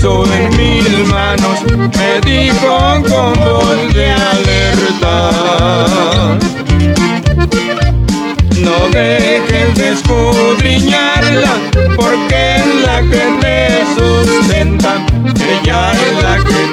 puso 0.00 0.24
en 0.32 0.56
mis 0.56 1.08
manos, 1.08 1.60
me 1.76 2.20
dijo 2.20 3.02
con 3.08 3.32
voz 3.34 3.94
de 3.94 4.10
alerta. 4.10 5.30
No 8.56 8.88
dejes 8.92 9.74
de 9.74 9.88
escudriñarla, 9.90 11.54
porque 11.96 12.56
es 12.56 12.66
la 12.84 13.00
que 13.02 13.24
te 13.40 13.58
sustenta. 13.96 15.06
Ella 15.36 15.92
es 15.92 16.22
la 16.22 16.36
que 16.44 16.67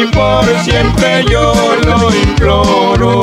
y 0.00 0.06
por 0.06 0.44
siempre 0.62 1.24
yo 1.28 1.52
lo 1.84 2.14
imploro. 2.14 3.20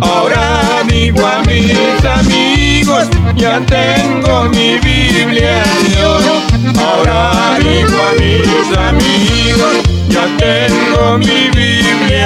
Ahora 0.00 0.82
digo 0.88 1.26
a 1.26 1.42
mis 1.42 2.04
amigos, 2.04 3.06
ya 3.34 3.60
tengo 3.66 4.44
mi 4.44 4.78
Biblia 4.78 5.62
de. 5.88 5.96
Ahora 6.80 7.58
digo 7.58 7.98
a 8.08 8.12
mis 8.20 8.78
amigos, 8.90 9.76
ya 10.08 10.24
tengo 10.38 11.18
mi 11.18 11.50
Biblia 11.50 12.25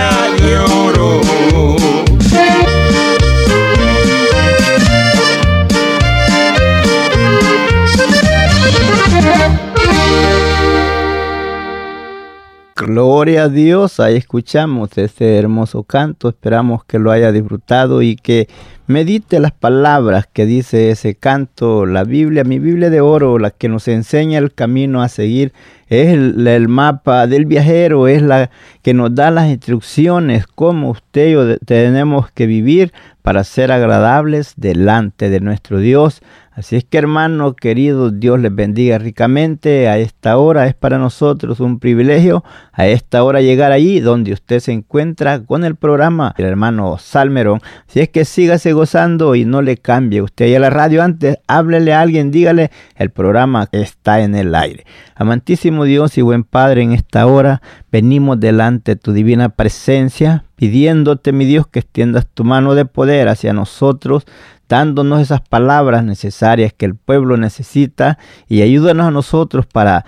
Gloria 12.92 13.44
a 13.44 13.48
Dios, 13.48 14.00
ahí 14.00 14.16
escuchamos 14.16 14.98
este 14.98 15.38
hermoso 15.38 15.84
canto, 15.84 16.28
esperamos 16.28 16.84
que 16.84 16.98
lo 16.98 17.12
haya 17.12 17.30
disfrutado 17.30 18.02
y 18.02 18.16
que 18.16 18.48
medite 18.88 19.38
las 19.38 19.52
palabras 19.52 20.26
que 20.26 20.44
dice 20.44 20.90
ese 20.90 21.14
canto, 21.14 21.86
la 21.86 22.02
Biblia, 22.02 22.42
mi 22.42 22.58
Biblia 22.58 22.90
de 22.90 23.00
oro, 23.00 23.38
la 23.38 23.52
que 23.52 23.68
nos 23.68 23.86
enseña 23.86 24.38
el 24.38 24.52
camino 24.52 25.02
a 25.02 25.08
seguir, 25.08 25.52
es 25.86 26.08
el, 26.08 26.44
el 26.44 26.66
mapa 26.66 27.28
del 27.28 27.46
viajero, 27.46 28.08
es 28.08 28.22
la 28.22 28.50
que 28.82 28.92
nos 28.92 29.14
da 29.14 29.30
las 29.30 29.48
instrucciones, 29.48 30.48
cómo 30.48 30.90
usted 30.90 31.28
y 31.28 31.32
yo 31.34 31.58
tenemos 31.58 32.32
que 32.32 32.46
vivir 32.46 32.92
para 33.22 33.44
ser 33.44 33.70
agradables 33.70 34.54
delante 34.56 35.30
de 35.30 35.38
nuestro 35.38 35.78
Dios. 35.78 36.22
Así 36.60 36.76
es 36.76 36.84
que 36.84 36.98
hermano 36.98 37.56
querido, 37.56 38.10
Dios 38.10 38.38
les 38.38 38.54
bendiga 38.54 38.98
ricamente. 38.98 39.88
A 39.88 39.96
esta 39.96 40.36
hora 40.36 40.66
es 40.66 40.74
para 40.74 40.98
nosotros 40.98 41.58
un 41.58 41.78
privilegio, 41.78 42.44
a 42.72 42.86
esta 42.86 43.24
hora 43.24 43.40
llegar 43.40 43.72
allí 43.72 44.00
donde 44.00 44.34
usted 44.34 44.60
se 44.60 44.72
encuentra 44.72 45.40
con 45.40 45.64
el 45.64 45.74
programa, 45.74 46.34
el 46.36 46.44
hermano 46.44 46.98
Salmerón. 46.98 47.62
Si 47.86 48.00
es 48.00 48.10
que 48.10 48.26
sígase 48.26 48.74
gozando 48.74 49.34
y 49.36 49.46
no 49.46 49.62
le 49.62 49.78
cambie 49.78 50.20
usted 50.20 50.48
y 50.48 50.54
a 50.54 50.60
la 50.60 50.68
radio 50.68 51.02
antes, 51.02 51.38
háblele 51.46 51.94
a 51.94 52.02
alguien, 52.02 52.30
dígale, 52.30 52.70
el 52.94 53.08
programa 53.08 53.66
está 53.72 54.20
en 54.20 54.34
el 54.34 54.54
aire. 54.54 54.84
Amantísimo 55.14 55.84
Dios 55.84 56.18
y 56.18 56.20
buen 56.20 56.44
Padre, 56.44 56.82
en 56.82 56.92
esta 56.92 57.26
hora 57.26 57.62
venimos 57.90 58.38
delante 58.38 58.96
de 58.96 58.96
tu 58.96 59.14
divina 59.14 59.48
presencia, 59.48 60.44
pidiéndote, 60.56 61.32
mi 61.32 61.46
Dios, 61.46 61.66
que 61.66 61.78
extiendas 61.78 62.26
tu 62.26 62.44
mano 62.44 62.74
de 62.74 62.84
poder 62.84 63.28
hacia 63.28 63.54
nosotros, 63.54 64.26
dándonos 64.70 65.20
esas 65.20 65.40
palabras 65.40 66.04
necesarias 66.04 66.72
que 66.72 66.86
el 66.86 66.94
pueblo 66.94 67.36
necesita 67.36 68.18
y 68.48 68.62
ayúdanos 68.62 69.08
a 69.08 69.10
nosotros 69.10 69.66
para 69.66 70.06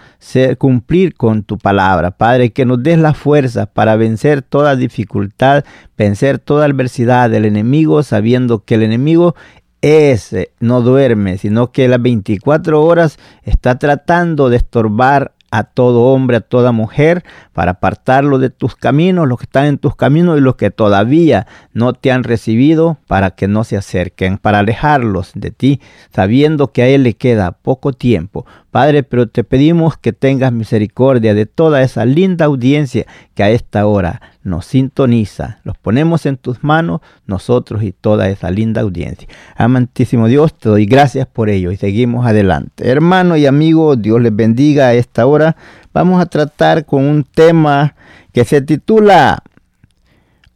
cumplir 0.56 1.14
con 1.14 1.42
tu 1.42 1.58
palabra. 1.58 2.12
Padre, 2.12 2.52
que 2.52 2.64
nos 2.64 2.80
des 2.80 2.96
la 2.96 3.12
fuerza 3.12 3.66
para 3.66 3.96
vencer 3.96 4.40
toda 4.40 4.76
dificultad, 4.76 5.64
vencer 5.98 6.38
toda 6.38 6.66
adversidad 6.66 7.28
del 7.28 7.44
enemigo, 7.44 8.04
sabiendo 8.04 8.64
que 8.64 8.76
el 8.76 8.84
enemigo 8.84 9.34
es, 9.80 10.32
no 10.60 10.80
duerme, 10.80 11.38
sino 11.38 11.72
que 11.72 11.88
las 11.88 12.00
24 12.00 12.84
horas 12.84 13.18
está 13.42 13.80
tratando 13.80 14.48
de 14.48 14.58
estorbar 14.58 15.32
a 15.52 15.64
todo 15.64 16.06
hombre, 16.06 16.38
a 16.38 16.40
toda 16.40 16.72
mujer, 16.72 17.24
para 17.52 17.72
apartarlo 17.72 18.38
de 18.38 18.48
tus 18.48 18.74
caminos, 18.74 19.28
los 19.28 19.38
que 19.38 19.44
están 19.44 19.66
en 19.66 19.76
tus 19.76 19.94
caminos 19.94 20.38
y 20.38 20.40
los 20.40 20.56
que 20.56 20.70
todavía 20.70 21.46
no 21.74 21.92
te 21.92 22.10
han 22.10 22.24
recibido, 22.24 22.96
para 23.06 23.32
que 23.32 23.48
no 23.48 23.62
se 23.62 23.76
acerquen, 23.76 24.38
para 24.38 24.60
alejarlos 24.60 25.32
de 25.34 25.50
ti, 25.50 25.80
sabiendo 26.10 26.72
que 26.72 26.82
a 26.82 26.88
Él 26.88 27.02
le 27.02 27.14
queda 27.14 27.52
poco 27.52 27.92
tiempo. 27.92 28.46
Padre, 28.72 29.02
pero 29.02 29.28
te 29.28 29.44
pedimos 29.44 29.98
que 29.98 30.14
tengas 30.14 30.50
misericordia 30.50 31.34
de 31.34 31.44
toda 31.44 31.82
esa 31.82 32.06
linda 32.06 32.46
audiencia 32.46 33.04
que 33.34 33.42
a 33.42 33.50
esta 33.50 33.86
hora 33.86 34.22
nos 34.42 34.64
sintoniza. 34.64 35.60
Los 35.62 35.76
ponemos 35.76 36.24
en 36.24 36.38
tus 36.38 36.64
manos, 36.64 37.02
nosotros 37.26 37.82
y 37.82 37.92
toda 37.92 38.30
esa 38.30 38.50
linda 38.50 38.80
audiencia. 38.80 39.28
Amantísimo 39.56 40.26
Dios, 40.26 40.54
te 40.58 40.70
doy 40.70 40.86
gracias 40.86 41.26
por 41.26 41.50
ello 41.50 41.70
y 41.70 41.76
seguimos 41.76 42.24
adelante. 42.24 42.88
Hermano 42.88 43.36
y 43.36 43.44
amigo, 43.44 43.94
Dios 43.94 44.22
les 44.22 44.34
bendiga 44.34 44.86
a 44.86 44.94
esta 44.94 45.26
hora. 45.26 45.54
Vamos 45.92 46.22
a 46.22 46.25
tratar 46.25 46.86
con 46.86 47.04
un 47.04 47.25
tema 47.25 47.94
que 48.32 48.46
se 48.46 48.62
titula 48.62 49.42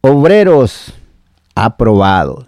Obreros 0.00 0.94
aprobados. 1.54 2.46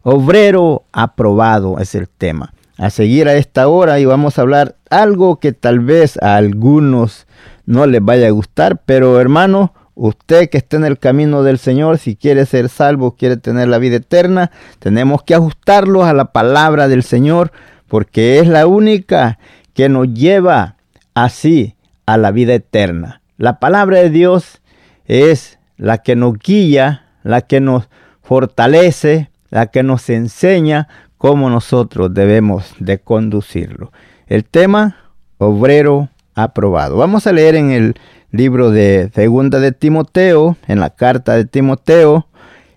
Obrero 0.00 0.84
aprobado 0.92 1.78
es 1.78 1.94
el 1.94 2.08
tema 2.08 2.54
a 2.80 2.88
seguir 2.88 3.28
a 3.28 3.34
esta 3.34 3.68
hora 3.68 4.00
y 4.00 4.06
vamos 4.06 4.38
a 4.38 4.40
hablar 4.40 4.76
algo 4.88 5.38
que 5.38 5.52
tal 5.52 5.80
vez 5.80 6.16
a 6.22 6.36
algunos 6.36 7.26
no 7.66 7.84
les 7.84 8.02
vaya 8.02 8.28
a 8.28 8.30
gustar, 8.30 8.80
pero 8.86 9.20
hermano, 9.20 9.74
usted 9.94 10.48
que 10.48 10.56
está 10.56 10.78
en 10.78 10.86
el 10.86 10.98
camino 10.98 11.42
del 11.42 11.58
Señor, 11.58 11.98
si 11.98 12.16
quiere 12.16 12.46
ser 12.46 12.70
salvo, 12.70 13.16
quiere 13.16 13.36
tener 13.36 13.68
la 13.68 13.76
vida 13.76 13.96
eterna, 13.96 14.50
tenemos 14.78 15.22
que 15.24 15.34
ajustarlos 15.34 16.04
a 16.04 16.14
la 16.14 16.32
palabra 16.32 16.88
del 16.88 17.02
Señor, 17.02 17.52
porque 17.86 18.38
es 18.38 18.48
la 18.48 18.66
única 18.66 19.38
que 19.74 19.90
nos 19.90 20.14
lleva 20.14 20.76
así 21.12 21.76
a 22.06 22.16
la 22.16 22.30
vida 22.30 22.54
eterna. 22.54 23.20
La 23.36 23.60
palabra 23.60 23.98
de 23.98 24.08
Dios 24.08 24.62
es 25.04 25.58
la 25.76 25.98
que 25.98 26.16
nos 26.16 26.38
guía, 26.38 27.04
la 27.24 27.42
que 27.42 27.60
nos 27.60 27.90
fortalece, 28.22 29.30
la 29.50 29.66
que 29.66 29.82
nos 29.82 30.08
enseña 30.08 30.88
cómo 31.20 31.50
nosotros 31.50 32.14
debemos 32.14 32.74
de 32.78 32.98
conducirlo. 32.98 33.92
El 34.26 34.46
tema, 34.46 34.96
obrero 35.36 36.08
aprobado. 36.34 36.96
Vamos 36.96 37.26
a 37.26 37.32
leer 37.34 37.56
en 37.56 37.70
el 37.72 37.94
libro 38.30 38.70
de 38.70 39.10
Segunda 39.14 39.60
de 39.60 39.72
Timoteo, 39.72 40.56
en 40.66 40.80
la 40.80 40.88
carta 40.88 41.34
de 41.34 41.44
Timoteo, 41.44 42.26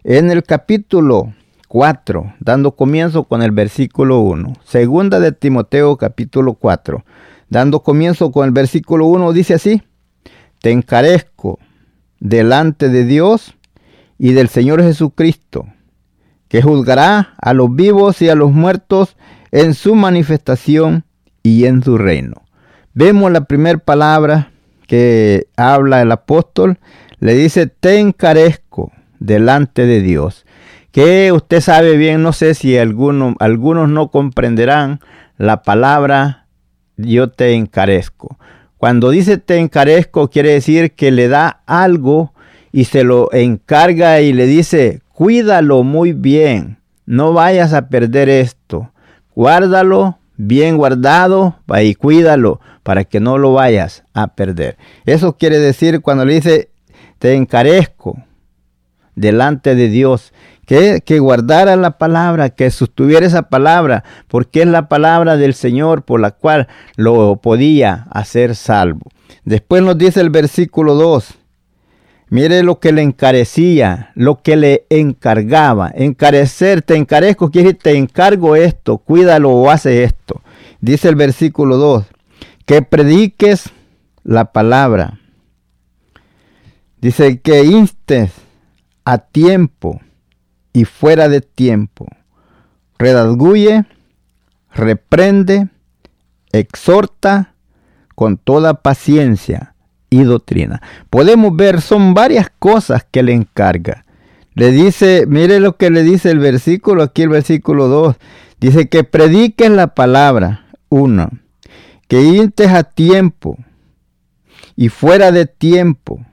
en 0.03 0.29
el 0.29 0.43
capítulo 0.43 1.33
4, 1.69 2.33
dando 2.41 2.73
comienzo 2.73 3.23
con 3.23 3.41
el 3.43 3.51
versículo 3.51 4.19
1. 4.19 4.57
Segunda 4.65 5.21
de 5.21 5.31
Timoteo 5.31 5.95
capítulo 5.95 6.55
4, 6.55 7.05
dando 7.47 7.79
comienzo 7.79 8.33
con 8.33 8.43
el 8.45 8.51
versículo 8.51 9.05
1, 9.05 9.31
dice 9.31 9.53
así, 9.53 9.83
te 10.59 10.71
encarezco 10.71 11.59
delante 12.19 12.89
de 12.89 13.05
Dios 13.05 13.55
y 14.19 14.33
del 14.33 14.49
Señor 14.49 14.83
Jesucristo, 14.83 15.65
que 16.53 16.61
juzgará 16.61 17.33
a 17.41 17.55
los 17.55 17.75
vivos 17.75 18.21
y 18.21 18.29
a 18.29 18.35
los 18.35 18.51
muertos 18.51 19.17
en 19.51 19.73
su 19.73 19.95
manifestación 19.95 21.03
y 21.41 21.65
en 21.65 21.81
su 21.81 21.97
reino. 21.97 22.43
Vemos 22.93 23.31
la 23.31 23.45
primera 23.45 23.79
palabra 23.79 24.51
que 24.85 25.47
habla 25.57 26.03
el 26.03 26.11
apóstol, 26.11 26.77
le 27.19 27.33
dice, 27.33 27.65
te 27.65 27.97
encarezco 27.97 28.91
delante 29.17 29.87
de 29.87 30.01
Dios. 30.01 30.45
Que 30.91 31.31
usted 31.31 31.59
sabe 31.59 31.97
bien, 31.97 32.21
no 32.21 32.33
sé 32.33 32.53
si 32.53 32.77
algunos, 32.77 33.33
algunos 33.39 33.89
no 33.89 34.11
comprenderán 34.11 34.99
la 35.39 35.63
palabra 35.63 36.45
yo 36.97 37.31
te 37.31 37.53
encarezco. 37.53 38.37
Cuando 38.77 39.09
dice 39.09 39.39
te 39.39 39.57
encarezco 39.57 40.29
quiere 40.29 40.51
decir 40.51 40.91
que 40.91 41.09
le 41.09 41.29
da 41.29 41.63
algo 41.65 42.31
y 42.71 42.85
se 42.85 43.03
lo 43.03 43.33
encarga 43.33 44.21
y 44.21 44.33
le 44.33 44.45
dice, 44.45 45.01
cuídalo 45.13 45.83
muy 45.83 46.11
bien, 46.11 46.79
no 47.05 47.31
vayas 47.33 47.73
a 47.73 47.87
perder 47.87 48.29
esto, 48.29 48.91
guárdalo 49.35 50.17
bien 50.35 50.77
guardado 50.77 51.55
y 51.81 51.95
cuídalo 51.95 52.59
para 52.81 53.03
que 53.05 53.19
no 53.19 53.37
lo 53.37 53.53
vayas 53.53 54.03
a 54.13 54.27
perder. 54.35 54.77
Eso 55.05 55.37
quiere 55.37 55.59
decir 55.59 56.01
cuando 56.01 56.25
le 56.25 56.35
dice, 56.35 56.69
te 57.19 57.35
encarezco 57.35 58.17
delante 59.15 59.75
de 59.75 59.89
Dios, 59.89 60.33
que, 60.65 61.01
que 61.05 61.19
guardara 61.19 61.75
la 61.75 61.97
palabra, 61.97 62.49
que 62.49 62.71
sostuviera 62.71 63.25
esa 63.25 63.43
palabra, 63.43 64.03
porque 64.27 64.61
es 64.61 64.67
la 64.67 64.87
palabra 64.87 65.37
del 65.37 65.53
Señor 65.53 66.03
por 66.03 66.19
la 66.19 66.31
cual 66.31 66.67
lo 66.95 67.35
podía 67.37 68.05
hacer 68.09 68.55
salvo. 68.55 69.11
Después 69.43 69.83
nos 69.83 69.97
dice 69.97 70.21
el 70.21 70.29
versículo 70.29 70.95
2, 70.95 71.37
Mire 72.33 72.63
lo 72.63 72.79
que 72.79 72.91
le 72.91 73.03
encarecía, 73.03 74.11
lo 74.15 74.41
que 74.41 74.55
le 74.55 74.87
encargaba. 74.89 75.91
Encarecer, 75.93 76.81
te 76.81 76.95
encarezco, 76.95 77.51
quiere 77.51 77.67
decir, 77.67 77.81
te 77.83 77.95
encargo 77.95 78.55
esto, 78.55 78.97
cuídalo 78.97 79.51
o 79.51 79.69
hace 79.69 80.03
esto. 80.03 80.41
Dice 80.81 81.09
el 81.09 81.15
versículo 81.15 81.77
2, 81.77 82.07
que 82.65 82.81
prediques 82.81 83.69
la 84.23 84.51
palabra. 84.51 85.19
Dice 86.99 87.39
que 87.39 87.65
instes 87.65 88.31
a 89.05 89.19
tiempo 89.19 90.01
y 90.73 90.85
fuera 90.85 91.29
de 91.29 91.41
tiempo. 91.41 92.07
Redadguye, 92.97 93.85
reprende, 94.73 95.67
exhorta 96.51 97.53
con 98.15 98.37
toda 98.37 98.81
paciencia 98.81 99.72
y 100.13 100.23
doctrina. 100.23 100.79
Podemos 101.09 101.55
ver, 101.55 101.81
son 101.81 102.13
varias 102.13 102.51
cosas 102.59 103.03
que 103.09 103.23
le 103.23 103.33
encarga. 103.33 104.05
Le 104.53 104.71
dice, 104.71 105.25
mire 105.27 105.59
lo 105.59 105.75
que 105.75 105.89
le 105.89 106.03
dice 106.03 106.29
el 106.29 106.37
versículo, 106.37 107.01
aquí 107.01 107.23
el 107.23 107.29
versículo 107.29 107.87
2. 107.87 108.15
Dice 108.59 108.89
que 108.89 109.03
prediques 109.03 109.71
la 109.71 109.95
palabra, 109.95 110.67
uno. 110.89 111.29
Que 112.07 112.21
intes 112.21 112.69
a 112.69 112.83
tiempo 112.83 113.57
y 114.75 114.89
fuera 114.89 115.31
de 115.31 115.47
tiempo. 115.47 116.23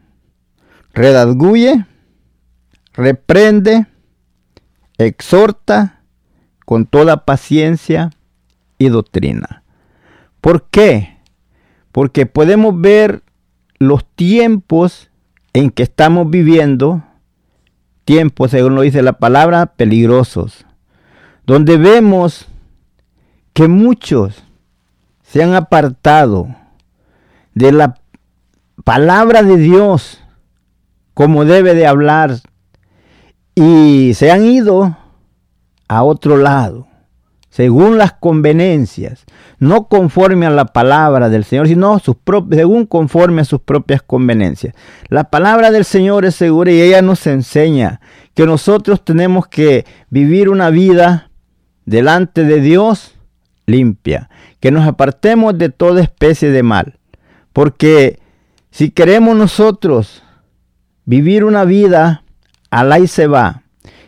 Redadguye, 0.92 1.86
reprende, 2.92 3.86
exhorta 4.98 6.02
con 6.66 6.84
toda 6.84 7.24
paciencia 7.24 8.10
y 8.76 8.90
doctrina. 8.90 9.62
¿Por 10.42 10.68
qué? 10.70 11.16
Porque 11.92 12.26
podemos 12.26 12.78
ver 12.78 13.22
los 13.80 14.04
tiempos 14.14 15.10
en 15.54 15.70
que 15.70 15.82
estamos 15.82 16.30
viviendo, 16.30 17.02
tiempos, 18.04 18.52
según 18.52 18.74
lo 18.76 18.82
dice 18.82 19.02
la 19.02 19.14
palabra, 19.14 19.66
peligrosos, 19.66 20.66
donde 21.46 21.78
vemos 21.78 22.46
que 23.54 23.66
muchos 23.66 24.44
se 25.22 25.42
han 25.42 25.54
apartado 25.54 26.54
de 27.54 27.72
la 27.72 27.98
palabra 28.84 29.42
de 29.42 29.56
Dios 29.56 30.20
como 31.14 31.44
debe 31.44 31.74
de 31.74 31.86
hablar 31.86 32.36
y 33.54 34.12
se 34.14 34.30
han 34.30 34.44
ido 34.44 34.96
a 35.88 36.02
otro 36.02 36.36
lado, 36.36 36.86
según 37.50 37.98
las 37.98 38.12
conveniencias, 38.12 39.24
no 39.58 39.88
conforme 39.88 40.46
a 40.46 40.50
la 40.50 40.66
palabra 40.66 41.28
del 41.28 41.44
Señor, 41.44 41.66
sino 41.66 42.00
según 42.00 42.86
conforme 42.86 43.42
a 43.42 43.44
sus 43.44 43.60
propias 43.60 44.02
conveniencias. 44.02 44.74
La 45.08 45.24
palabra 45.24 45.72
del 45.72 45.84
Señor 45.84 46.24
es 46.24 46.36
segura 46.36 46.70
y 46.70 46.80
ella 46.80 47.02
nos 47.02 47.26
enseña 47.26 48.00
que 48.34 48.46
nosotros 48.46 49.04
tenemos 49.04 49.48
que 49.48 49.84
vivir 50.08 50.48
una 50.48 50.70
vida 50.70 51.30
delante 51.84 52.44
de 52.44 52.60
Dios 52.60 53.16
limpia, 53.66 54.30
que 54.60 54.70
nos 54.70 54.86
apartemos 54.86 55.58
de 55.58 55.70
toda 55.70 56.02
especie 56.02 56.50
de 56.50 56.62
mal, 56.62 56.98
porque 57.52 58.20
si 58.70 58.90
queremos 58.90 59.36
nosotros 59.36 60.22
vivir 61.04 61.44
una 61.44 61.64
vida 61.64 62.22
al 62.70 62.92
ahí 62.92 63.08
se 63.08 63.26
va. 63.26 63.62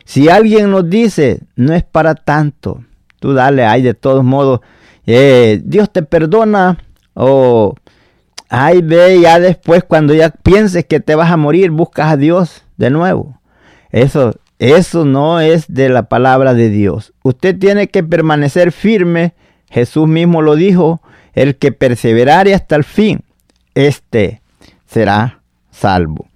Si 0.05 0.29
alguien 0.29 0.71
nos 0.71 0.89
dice, 0.89 1.41
no 1.57 1.75
es 1.75 1.83
para 1.83 2.15
tanto, 2.15 2.85
tú 3.23 3.33
dale, 3.33 3.65
ahí 3.65 3.83
de 3.83 3.95
todos 3.95 4.25
modos, 4.25 4.61
eh, 5.07 5.63
Dios 5.65 5.91
te 5.91 6.03
perdona 6.03 6.77
o 7.15 7.75
ay 8.49 8.83
ve 8.83 9.21
ya 9.21 9.39
después 9.39 9.85
cuando 9.85 10.13
ya 10.13 10.31
pienses 10.31 10.85
que 10.85 10.99
te 10.99 11.15
vas 11.15 11.31
a 11.31 11.37
morir, 11.37 11.71
buscas 11.71 12.13
a 12.13 12.17
Dios 12.17 12.65
de 12.77 12.91
nuevo. 12.91 13.41
Eso, 13.91 14.35
eso 14.59 15.05
no 15.05 15.41
es 15.41 15.73
de 15.73 15.89
la 15.89 16.09
palabra 16.09 16.53
de 16.53 16.69
Dios. 16.69 17.13
Usted 17.23 17.57
tiene 17.57 17.89
que 17.89 18.03
permanecer 18.03 18.73
firme. 18.73 19.35
Jesús 19.71 20.09
mismo 20.09 20.43
lo 20.43 20.57
dijo, 20.57 21.01
el 21.33 21.57
que 21.57 21.73
perseverare 21.73 22.55
hasta 22.55 22.75
el 22.77 22.85
fin, 22.85 23.21
este 23.75 24.43
será 24.85 25.43
salvo. 25.71 26.27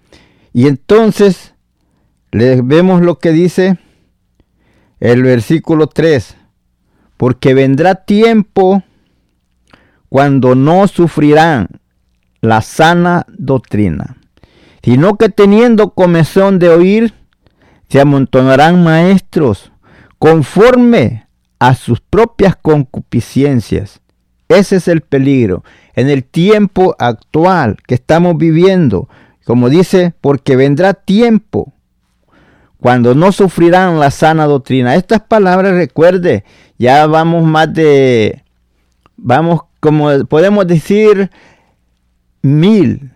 Y 0.53 0.69
entonces 0.69 1.55
le 2.31 2.63
vemos 2.63 3.03
lo 3.03 3.19
que 3.19 3.33
dice 3.33 3.79
el 5.01 5.23
versículo 5.23 5.87
3. 5.87 6.37
Porque 7.17 7.55
vendrá 7.55 7.95
tiempo 7.95 8.83
cuando 10.09 10.55
no 10.55 10.87
sufrirán 10.89 11.69
la 12.41 12.63
sana 12.63 13.27
doctrina, 13.29 14.17
sino 14.83 15.17
que 15.17 15.29
teniendo 15.29 15.91
comezón 15.91 16.59
de 16.59 16.69
oír, 16.69 17.15
se 17.89 18.01
amontonarán 18.01 18.83
maestros 18.83 19.73
conforme 20.19 21.27
a 21.59 21.75
sus 21.75 22.01
propias 22.01 22.57
concupiscencias. 22.57 24.01
Ese 24.49 24.77
es 24.77 24.89
el 24.89 25.01
peligro 25.01 25.65
en 25.95 26.09
el 26.09 26.25
tiempo 26.25 26.95
actual 26.99 27.79
que 27.87 27.95
estamos 27.95 28.37
viviendo. 28.37 29.09
Como 29.45 29.69
dice, 29.69 30.15
porque 30.21 30.57
vendrá 30.57 30.95
tiempo 30.95 31.73
cuando 32.81 33.15
no 33.15 33.33
sufrirán 33.33 33.99
la 33.99 34.11
sana 34.11 34.47
doctrina. 34.47 34.95
Estas 34.95 35.21
palabras, 35.21 35.75
recuerde, 35.75 36.45
ya 36.79 37.07
vamos 37.07 37.45
más 37.45 37.73
de, 37.73 38.43
vamos, 39.17 39.63
como 39.81 40.25
podemos 40.27 40.67
decir, 40.67 41.31
mil. 42.43 43.11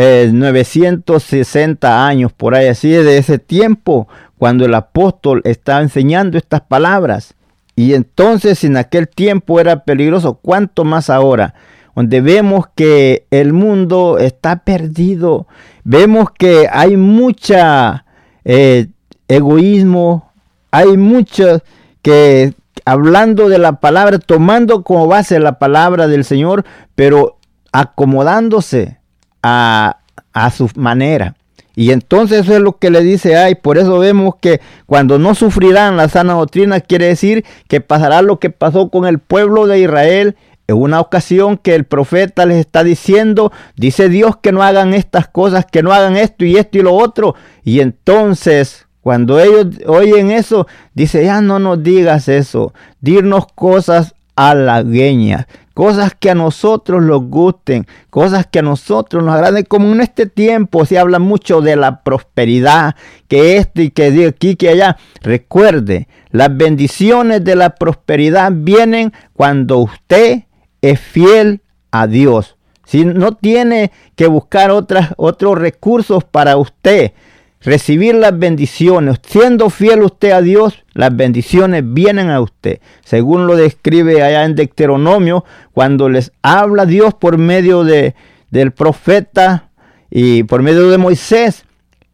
Eh, 0.00 0.30
960 0.32 2.06
años 2.06 2.32
por 2.32 2.54
ahí, 2.54 2.68
así 2.68 2.88
de 2.88 3.18
ese 3.18 3.40
tiempo, 3.40 4.06
cuando 4.38 4.64
el 4.64 4.74
apóstol 4.74 5.42
estaba 5.44 5.82
enseñando 5.82 6.38
estas 6.38 6.60
palabras. 6.60 7.34
Y 7.74 7.94
entonces 7.94 8.62
en 8.62 8.76
aquel 8.76 9.08
tiempo 9.08 9.58
era 9.58 9.84
peligroso, 9.84 10.34
¿cuánto 10.34 10.84
más 10.84 11.10
ahora? 11.10 11.54
Donde 11.96 12.20
vemos 12.20 12.66
que 12.76 13.26
el 13.32 13.52
mundo 13.52 14.18
está 14.18 14.62
perdido, 14.62 15.48
vemos 15.82 16.30
que 16.30 16.68
hay 16.70 16.96
mucha 16.96 18.04
eh, 18.48 18.86
egoísmo, 19.28 20.32
hay 20.70 20.96
muchos 20.96 21.62
que 22.00 22.54
hablando 22.86 23.50
de 23.50 23.58
la 23.58 23.72
palabra, 23.78 24.18
tomando 24.18 24.82
como 24.82 25.06
base 25.06 25.38
la 25.38 25.58
palabra 25.58 26.08
del 26.08 26.24
Señor, 26.24 26.64
pero 26.94 27.36
acomodándose 27.72 28.98
a, 29.42 29.98
a 30.32 30.50
su 30.50 30.70
manera. 30.76 31.34
Y 31.76 31.92
entonces 31.92 32.40
eso 32.40 32.54
es 32.54 32.60
lo 32.60 32.78
que 32.78 32.90
le 32.90 33.02
dice 33.02 33.36
ay, 33.36 33.54
por 33.54 33.76
eso 33.76 33.98
vemos 33.98 34.34
que 34.40 34.60
cuando 34.86 35.18
no 35.18 35.34
sufrirán 35.34 35.98
la 35.98 36.08
sana 36.08 36.32
doctrina, 36.32 36.80
quiere 36.80 37.06
decir 37.06 37.44
que 37.68 37.82
pasará 37.82 38.22
lo 38.22 38.40
que 38.40 38.48
pasó 38.48 38.88
con 38.88 39.06
el 39.06 39.18
pueblo 39.18 39.66
de 39.66 39.80
Israel 39.80 40.36
en 40.68 40.76
una 40.76 41.00
ocasión 41.00 41.56
que 41.56 41.74
el 41.74 41.84
profeta 41.84 42.46
les 42.46 42.58
está 42.58 42.84
diciendo, 42.84 43.52
dice 43.74 44.08
Dios 44.08 44.36
que 44.36 44.52
no 44.52 44.62
hagan 44.62 44.94
estas 44.94 45.26
cosas, 45.26 45.64
que 45.66 45.82
no 45.82 45.92
hagan 45.92 46.16
esto 46.16 46.44
y 46.44 46.56
esto 46.56 46.78
y 46.78 46.82
lo 46.82 46.94
otro. 46.94 47.34
Y 47.64 47.80
entonces 47.80 48.86
Cuando 49.00 49.40
ellos 49.40 49.68
oyen 49.86 50.30
eso, 50.30 50.66
dice, 50.92 51.24
ya 51.24 51.40
no 51.40 51.58
nos 51.58 51.82
digas 51.82 52.28
eso, 52.28 52.74
dirnos 53.00 53.46
cosas 53.54 54.14
halagüeñas, 54.36 55.46
cosas 55.72 56.12
que 56.18 56.30
a 56.30 56.34
nosotros 56.34 57.02
nos 57.02 57.22
gusten, 57.22 57.86
cosas 58.10 58.46
que 58.46 58.58
a 58.58 58.62
nosotros 58.62 59.24
nos 59.24 59.34
agraden, 59.34 59.64
como 59.64 59.90
en 59.92 60.02
este 60.02 60.26
tiempo 60.26 60.84
se 60.84 60.98
habla 60.98 61.20
mucho 61.20 61.62
de 61.62 61.76
la 61.76 62.02
prosperidad, 62.02 62.96
que 63.28 63.56
esto 63.56 63.80
y 63.80 63.90
que 63.90 64.10
de 64.10 64.26
aquí, 64.26 64.56
que 64.56 64.68
allá. 64.68 64.98
Recuerde, 65.22 66.06
las 66.30 66.54
bendiciones 66.54 67.42
de 67.42 67.56
la 67.56 67.76
prosperidad 67.76 68.52
vienen 68.54 69.14
cuando 69.32 69.78
usted 69.78 70.42
es 70.82 71.00
fiel 71.00 71.62
a 71.90 72.06
Dios. 72.06 72.56
Si 72.84 73.04
no 73.04 73.32
tiene 73.36 73.92
que 74.16 74.26
buscar 74.26 74.70
otros 74.70 75.58
recursos 75.58 76.24
para 76.24 76.56
usted 76.56 77.12
recibir 77.60 78.14
las 78.14 78.38
bendiciones, 78.38 79.20
siendo 79.26 79.68
fiel 79.68 80.02
usted 80.02 80.30
a 80.30 80.40
Dios, 80.40 80.84
las 80.94 81.14
bendiciones 81.14 81.82
vienen 81.84 82.30
a 82.30 82.40
usted. 82.40 82.80
Según 83.04 83.46
lo 83.46 83.56
describe 83.56 84.22
allá 84.22 84.44
en 84.44 84.54
Deuteronomio, 84.54 85.44
cuando 85.72 86.08
les 86.08 86.32
habla 86.42 86.86
Dios 86.86 87.14
por 87.14 87.36
medio 87.36 87.84
de, 87.84 88.14
del 88.50 88.72
profeta 88.72 89.70
y 90.10 90.44
por 90.44 90.62
medio 90.62 90.88
de 90.90 90.98
Moisés, 90.98 91.64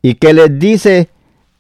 y 0.03 0.15
que 0.17 0.33
les 0.33 0.59
dice, 0.59 1.09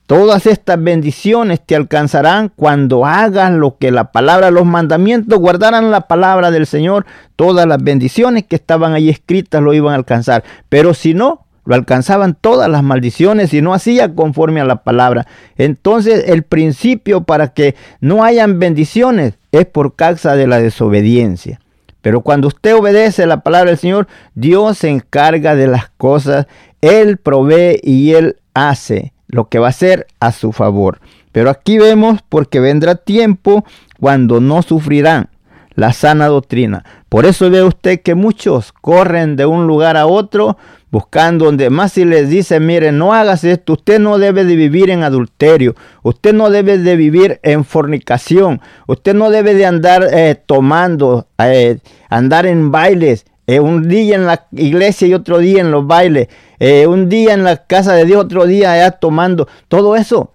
Todas 0.07 0.47
estas 0.47 0.83
bendiciones 0.83 1.63
te 1.65 1.75
alcanzarán 1.75 2.53
cuando 2.55 3.07
hagas 3.07 3.51
lo 3.53 3.79
que 3.79 3.91
la 3.91 4.13
palabra, 4.13 4.51
los 4.51 4.67
mandamientos, 4.67 5.39
guardaran 5.39 5.91
la 5.91 6.03
palabra 6.03 6.51
del 6.51 6.67
Señor. 6.67 7.07
Todas 7.37 7.67
las 7.67 7.83
bendiciones 7.83 8.45
que 8.45 8.57
estaban 8.57 8.93
ahí 8.93 9.09
escritas 9.09 9.63
lo 9.63 9.73
iban 9.73 9.95
a 9.95 9.97
alcanzar. 9.97 10.45
Pero 10.69 10.93
si 10.93 11.15
no, 11.15 11.47
lo 11.65 11.75
alcanzaban 11.75 12.37
todas 12.39 12.69
las 12.69 12.83
maldiciones 12.83 13.55
y 13.55 13.63
no 13.63 13.73
hacía 13.73 14.15
conforme 14.15 14.61
a 14.61 14.67
la 14.67 14.83
palabra. 14.83 15.27
Entonces 15.57 16.25
el 16.27 16.43
principio 16.43 17.23
para 17.23 17.55
que 17.55 17.75
no 18.01 18.25
hayan 18.25 18.59
bendiciones 18.59 19.39
es 19.53 19.65
por 19.65 19.97
causa 19.97 20.37
de 20.37 20.47
la 20.47 20.61
desobediencia. 20.61 21.61
Pero 22.03 22.21
cuando 22.21 22.49
usted 22.49 22.77
obedece 22.77 23.25
la 23.25 23.41
palabra 23.41 23.71
del 23.71 23.79
Señor, 23.79 24.07
Dios 24.35 24.77
se 24.77 24.91
encarga 24.91 25.55
de 25.55 25.67
las 25.67 25.89
cosas, 25.97 26.47
Él 26.83 27.17
provee 27.17 27.81
y 27.83 28.13
Él 28.13 28.37
hace 28.53 29.14
lo 29.29 29.49
que 29.49 29.59
va 29.59 29.69
a 29.69 29.73
ser 29.73 30.07
a 30.21 30.33
su 30.33 30.53
favor. 30.53 31.01
Pero 31.33 31.51
aquí 31.51 31.79
vemos 31.79 32.21
porque 32.29 32.61
vendrá 32.61 32.95
tiempo 32.95 33.65
cuando 33.99 34.41
no 34.41 34.63
sufrirán 34.63 35.29
la 35.75 35.93
sana 35.93 36.29
doctrina. 36.29 36.85
Por 37.09 37.27
eso 37.27 37.51
ve 37.51 37.63
usted 37.63 38.01
que 38.01 38.15
muchos 38.15 38.73
corren 38.73 39.37
de 39.37 39.47
un 39.47 39.67
lugar 39.67 39.97
a 39.97 40.07
otro 40.07 40.57
buscando 40.95 41.47
donde 41.47 41.71
más 41.71 41.93
si 41.93 42.05
les 42.05 42.29
dice, 42.29 42.61
mire, 42.61 42.93
no 42.93 43.13
hagas 43.13 43.43
esto, 43.43 43.73
usted 43.73 43.99
no 43.99 44.17
debe 44.19 44.45
de 44.45 44.55
vivir 44.55 44.91
en 44.91 45.03
adulterio, 45.03 45.75
usted 46.05 46.33
no 46.33 46.51
debe 46.51 46.79
de 46.79 46.95
vivir 46.95 47.41
en 47.43 47.65
fornicación, 47.65 48.61
usted 48.87 49.13
no 49.13 49.31
debe 49.31 49.55
de 49.55 49.67
andar 49.67 50.07
eh, 50.13 50.41
tomando, 50.47 51.27
eh, 51.39 51.79
andar 52.11 52.47
en 52.47 52.71
bailes, 52.71 53.27
eh, 53.47 53.61
un 53.61 53.89
día 53.89 54.17
en 54.17 54.27
la 54.27 54.47
iglesia 54.53 55.07
y 55.07 55.15
otro 55.15 55.39
día 55.39 55.61
en 55.61 55.71
los 55.71 55.87
bailes, 55.87 56.29
eh, 56.59 56.87
un 56.87 57.09
día 57.09 57.35
en 57.35 57.45
la 57.45 57.67
casa 57.67 57.95
de 57.95 58.05
Dios, 58.05 58.25
otro 58.25 58.47
día 58.47 58.73
allá 58.73 58.93
tomando, 58.93 59.49
todo 59.69 59.97
eso. 59.97 60.31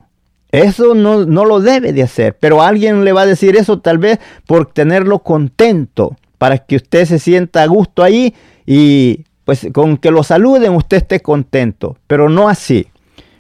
Eso 0.52 0.96
no, 0.96 1.26
no 1.26 1.46
lo 1.46 1.60
debe 1.60 1.94
de 1.94 2.02
hacer, 2.02 2.36
pero 2.40 2.64
alguien 2.64 3.06
le 3.06 3.12
va 3.12 3.22
a 3.22 3.28
decir 3.28 3.56
eso 3.56 3.80
tal 3.80 4.00
vez 4.00 4.20
por 4.48 4.66
tenerlo 4.72 5.20
contento, 5.20 6.16
para 6.40 6.58
que 6.58 6.78
usted 6.78 7.06
se 7.06 7.20
sienta 7.20 7.62
a 7.62 7.68
gusto 7.68 8.02
ahí 8.02 8.34
y 8.66 9.26
pues 9.46 9.68
con 9.74 9.98
que 9.98 10.12
lo 10.12 10.24
saluden 10.24 10.74
usted 10.76 10.98
esté 10.98 11.22
contento, 11.22 11.98
pero 12.08 12.30
no 12.30 12.50
así. 12.50 12.88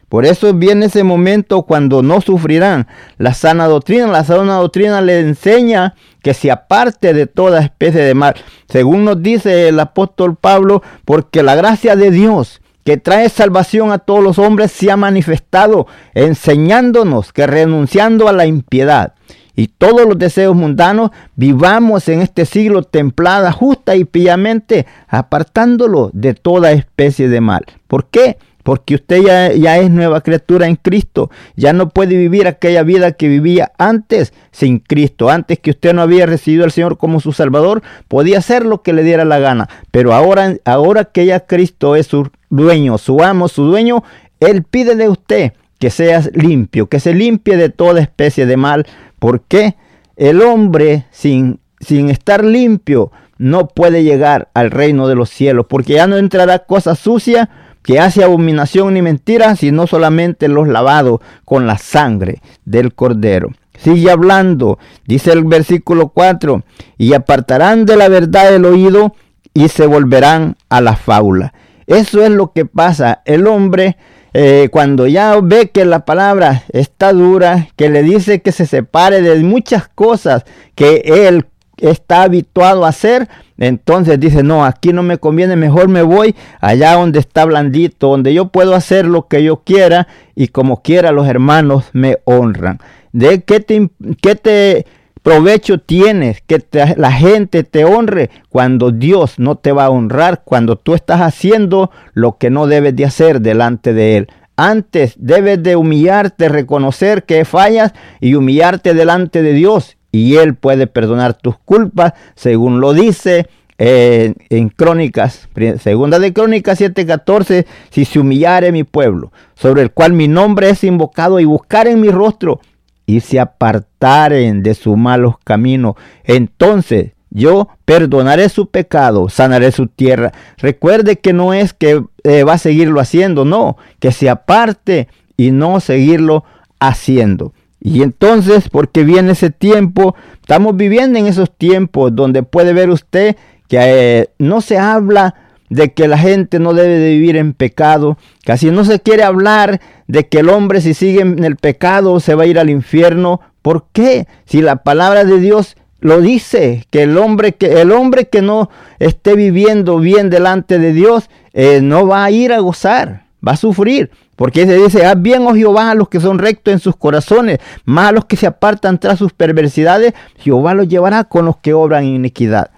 Por 0.09 0.25
eso 0.25 0.53
viene 0.53 0.87
ese 0.87 1.03
momento 1.03 1.61
cuando 1.63 2.01
no 2.01 2.19
sufrirán 2.19 2.87
la 3.17 3.33
sana 3.33 3.67
doctrina. 3.67 4.07
La 4.07 4.23
sana 4.23 4.55
doctrina 4.55 5.01
le 5.01 5.19
enseña 5.19 5.93
que 6.23 6.33
se 6.33 6.51
aparte 6.51 7.13
de 7.13 7.27
toda 7.27 7.61
especie 7.61 8.01
de 8.01 8.15
mal. 8.15 8.35
Según 8.67 9.05
nos 9.05 9.21
dice 9.21 9.69
el 9.69 9.79
apóstol 9.79 10.35
Pablo, 10.35 10.81
porque 11.05 11.43
la 11.43 11.55
gracia 11.55 11.95
de 11.95 12.11
Dios 12.11 12.61
que 12.83 12.97
trae 12.97 13.29
salvación 13.29 13.91
a 13.91 13.99
todos 13.99 14.23
los 14.23 14.39
hombres 14.39 14.71
se 14.71 14.89
ha 14.89 14.97
manifestado, 14.97 15.85
enseñándonos 16.15 17.31
que 17.31 17.45
renunciando 17.45 18.27
a 18.27 18.33
la 18.33 18.47
impiedad 18.47 19.13
y 19.59 19.67
todos 19.67 20.07
los 20.07 20.17
deseos 20.17 20.55
mundanos, 20.55 21.11
vivamos 21.35 22.07
en 22.07 22.21
este 22.21 22.45
siglo 22.45 22.81
templada, 22.83 23.51
justa 23.51 23.97
y 23.97 24.05
piamente, 24.05 24.87
apartándolo 25.09 26.09
de 26.13 26.33
toda 26.33 26.71
especie 26.71 27.27
de 27.27 27.41
mal. 27.41 27.65
¿Por 27.87 28.05
qué? 28.05 28.37
Porque 28.69 28.93
usted 28.93 29.23
ya, 29.23 29.51
ya, 29.51 29.79
es 29.79 29.89
nueva 29.89 30.21
criatura 30.21 30.67
en 30.67 30.75
Cristo. 30.75 31.31
Ya 31.55 31.73
no 31.73 31.89
puede 31.89 32.15
vivir 32.17 32.45
aquella 32.45 32.83
vida 32.83 33.13
que 33.13 33.27
vivía 33.27 33.71
antes 33.79 34.31
sin 34.51 34.77
Cristo. 34.77 35.31
Antes 35.31 35.57
que 35.57 35.71
usted 35.71 35.91
no 35.95 36.03
había 36.03 36.27
recibido 36.27 36.65
al 36.65 36.71
Señor 36.71 36.99
como 36.99 37.19
su 37.19 37.33
Salvador, 37.33 37.81
podía 38.07 38.37
hacer 38.37 38.67
lo 38.67 38.83
que 38.83 38.93
le 38.93 39.01
diera 39.01 39.25
la 39.25 39.39
gana. 39.39 39.67
Pero 39.89 40.13
ahora, 40.13 40.53
ahora 40.65 41.05
que 41.05 41.25
ya 41.25 41.47
Cristo 41.47 41.95
es 41.95 42.05
su 42.05 42.29
dueño, 42.51 42.99
su 42.99 43.23
amo, 43.23 43.47
su 43.47 43.63
dueño, 43.63 44.03
Él 44.39 44.61
pide 44.61 44.93
de 44.95 45.09
usted 45.09 45.53
que 45.79 45.89
sea 45.89 46.21
limpio, 46.35 46.85
que 46.85 46.99
se 46.99 47.15
limpie 47.15 47.57
de 47.57 47.69
toda 47.69 48.01
especie 48.01 48.45
de 48.45 48.55
mal. 48.55 48.85
Porque 49.17 49.77
el 50.15 50.43
hombre 50.43 51.05
sin, 51.09 51.59
sin 51.79 52.11
estar 52.11 52.45
limpio 52.45 53.11
no 53.39 53.67
puede 53.67 54.03
llegar 54.03 54.49
al 54.53 54.69
reino 54.69 55.07
de 55.07 55.15
los 55.15 55.31
cielos, 55.31 55.65
porque 55.67 55.93
ya 55.93 56.05
no 56.05 56.17
entrará 56.17 56.59
cosa 56.59 56.93
sucia 56.93 57.49
que 57.83 57.99
hace 57.99 58.23
abominación 58.23 58.93
ni 58.93 59.01
mentira, 59.01 59.55
sino 59.55 59.87
solamente 59.87 60.47
los 60.47 60.67
lavados 60.67 61.19
con 61.45 61.67
la 61.67 61.77
sangre 61.77 62.41
del 62.65 62.93
cordero. 62.93 63.49
Sigue 63.77 64.11
hablando, 64.11 64.77
dice 65.05 65.31
el 65.31 65.45
versículo 65.45 66.09
4, 66.09 66.63
y 66.97 67.13
apartarán 67.13 67.85
de 67.85 67.95
la 67.95 68.09
verdad 68.09 68.53
el 68.53 68.65
oído 68.65 69.15
y 69.53 69.69
se 69.69 69.85
volverán 69.85 70.57
a 70.69 70.81
la 70.81 70.95
fábula. 70.95 71.53
Eso 71.87 72.23
es 72.23 72.29
lo 72.29 72.51
que 72.51 72.65
pasa. 72.65 73.21
El 73.25 73.47
hombre, 73.47 73.97
eh, 74.33 74.69
cuando 74.71 75.07
ya 75.07 75.39
ve 75.41 75.71
que 75.71 75.85
la 75.85 76.05
palabra 76.05 76.63
está 76.71 77.13
dura, 77.13 77.69
que 77.75 77.89
le 77.89 78.03
dice 78.03 78.41
que 78.41 78.51
se 78.51 78.65
separe 78.65 79.21
de 79.21 79.35
muchas 79.43 79.87
cosas 79.87 80.43
que 80.75 81.27
él 81.27 81.45
está 81.81 82.23
habituado 82.23 82.85
a 82.85 82.89
hacer, 82.89 83.27
entonces 83.57 84.19
dice, 84.19 84.43
no, 84.43 84.65
aquí 84.65 84.93
no 84.93 85.03
me 85.03 85.17
conviene, 85.17 85.55
mejor 85.55 85.89
me 85.89 86.01
voy 86.01 86.35
allá 86.61 86.93
donde 86.93 87.19
está 87.19 87.45
blandito, 87.45 88.07
donde 88.07 88.33
yo 88.33 88.47
puedo 88.47 88.73
hacer 88.73 89.05
lo 89.05 89.27
que 89.27 89.43
yo 89.43 89.57
quiera 89.57 90.07
y 90.35 90.47
como 90.47 90.81
quiera 90.81 91.11
los 91.11 91.27
hermanos 91.27 91.85
me 91.93 92.17
honran. 92.23 92.79
¿De 93.11 93.43
qué 93.43 93.59
te, 93.59 93.89
qué 94.21 94.35
te 94.35 94.85
provecho 95.23 95.79
tienes 95.79 96.41
que 96.41 96.63
la 96.95 97.11
gente 97.11 97.63
te 97.63 97.83
honre 97.83 98.29
cuando 98.49 98.91
Dios 98.91 99.39
no 99.39 99.55
te 99.55 99.71
va 99.71 99.85
a 99.85 99.89
honrar, 99.89 100.43
cuando 100.45 100.77
tú 100.77 100.93
estás 100.93 101.21
haciendo 101.21 101.91
lo 102.13 102.37
que 102.37 102.49
no 102.49 102.67
debes 102.67 102.95
de 102.95 103.05
hacer 103.05 103.41
delante 103.41 103.93
de 103.93 104.17
Él? 104.17 104.27
Antes 104.55 105.15
debes 105.17 105.63
de 105.63 105.75
humillarte, 105.75 106.49
reconocer 106.49 107.23
que 107.23 107.45
fallas 107.45 107.93
y 108.19 108.35
humillarte 108.35 108.93
delante 108.93 109.41
de 109.41 109.53
Dios 109.53 109.95
y 110.11 110.35
Él 110.37 110.55
puede 110.55 110.87
perdonar 110.87 111.33
tus 111.33 111.57
culpas, 111.57 112.13
según 112.35 112.79
lo 112.81 112.93
dice 112.93 113.47
eh, 113.77 114.33
en 114.49 114.69
Crónicas, 114.69 115.47
segunda 115.79 116.19
de 116.19 116.33
Crónicas 116.33 116.81
7:14, 116.81 117.65
si 117.89 118.05
se 118.05 118.19
humillare 118.19 118.71
mi 118.71 118.83
pueblo, 118.83 119.31
sobre 119.55 119.81
el 119.81 119.91
cual 119.91 120.13
mi 120.13 120.27
nombre 120.27 120.69
es 120.69 120.83
invocado, 120.83 121.39
y 121.39 121.45
buscar 121.45 121.87
en 121.87 122.01
mi 122.01 122.09
rostro, 122.09 122.59
y 123.05 123.21
se 123.21 123.39
apartaren 123.39 124.63
de 124.63 124.73
sus 124.75 124.97
malos 124.97 125.35
caminos, 125.43 125.95
entonces 126.23 127.13
yo 127.31 127.69
perdonaré 127.85 128.49
su 128.49 128.69
pecado, 128.69 129.29
sanaré 129.29 129.71
su 129.71 129.87
tierra. 129.87 130.31
Recuerde 130.57 131.19
que 131.19 131.31
no 131.31 131.53
es 131.53 131.73
que 131.73 132.03
eh, 132.23 132.43
va 132.43 132.53
a 132.53 132.57
seguirlo 132.57 132.99
haciendo, 132.99 133.45
no, 133.45 133.77
que 133.99 134.11
se 134.11 134.29
aparte 134.29 135.07
y 135.37 135.51
no 135.51 135.79
seguirlo 135.79 136.43
haciendo. 136.79 137.53
Y 137.81 138.03
entonces, 138.03 138.69
porque 138.69 139.03
viene 139.03 139.31
ese 139.31 139.49
tiempo, 139.49 140.15
estamos 140.41 140.75
viviendo 140.75 141.17
en 141.17 141.27
esos 141.27 141.55
tiempos 141.55 142.15
donde 142.15 142.43
puede 142.43 142.73
ver 142.73 142.89
usted 142.89 143.37
que 143.67 143.77
eh, 143.79 144.29
no 144.37 144.61
se 144.61 144.77
habla 144.77 145.35
de 145.69 145.93
que 145.93 146.07
la 146.07 146.17
gente 146.17 146.59
no 146.59 146.73
debe 146.73 146.97
de 146.97 147.11
vivir 147.11 147.37
en 147.37 147.53
pecado, 147.53 148.17
casi 148.43 148.71
no 148.71 148.83
se 148.83 148.99
quiere 148.99 149.23
hablar 149.23 149.79
de 150.07 150.27
que 150.27 150.39
el 150.39 150.49
hombre 150.49 150.81
si 150.81 150.93
sigue 150.93 151.21
en 151.21 151.43
el 151.43 151.55
pecado 151.55 152.19
se 152.19 152.35
va 152.35 152.43
a 152.43 152.47
ir 152.47 152.59
al 152.59 152.69
infierno. 152.69 153.39
¿Por 153.61 153.85
qué? 153.93 154.27
Si 154.45 154.61
la 154.61 154.77
palabra 154.77 155.23
de 155.23 155.39
Dios 155.39 155.77
lo 155.99 156.21
dice, 156.21 156.85
que 156.89 157.03
el 157.03 157.17
hombre 157.17 157.53
que, 157.53 157.81
el 157.81 157.91
hombre 157.91 158.27
que 158.27 158.41
no 158.41 158.69
esté 158.97 159.35
viviendo 159.35 159.99
bien 159.99 160.29
delante 160.29 160.79
de 160.79 160.93
Dios 160.93 161.29
eh, 161.53 161.81
no 161.81 162.07
va 162.07 162.23
a 162.23 162.31
ir 162.31 162.51
a 162.51 162.59
gozar, 162.59 163.25
va 163.45 163.51
a 163.53 163.57
sufrir. 163.57 164.09
Porque 164.39 164.65
se 164.65 164.77
dice, 164.77 165.05
haz 165.05 165.21
bien, 165.21 165.45
oh 165.45 165.53
Jehová, 165.53 165.91
a 165.91 165.95
los 165.95 166.07
que 166.07 166.21
son 166.21 166.39
rectos 166.39 166.71
en 166.71 166.79
sus 166.79 166.95
corazones, 166.95 167.59
más 167.83 168.07
a 168.07 168.11
los 168.13 168.23
que 168.23 168.37
se 168.37 168.47
apartan 168.47 168.97
tras 168.97 169.19
sus 169.19 169.33
perversidades, 169.33 170.13
Jehová 170.37 170.73
los 170.73 170.87
llevará 170.87 171.25
con 171.25 171.45
los 171.45 171.57
que 171.57 171.73
obran 171.73 172.05
iniquidad. 172.05 172.71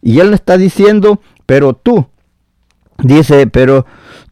Y 0.00 0.20
él 0.20 0.32
está 0.32 0.56
diciendo, 0.56 1.20
pero 1.44 1.72
tú, 1.74 2.06
dice, 2.98 3.48
pero 3.48 3.84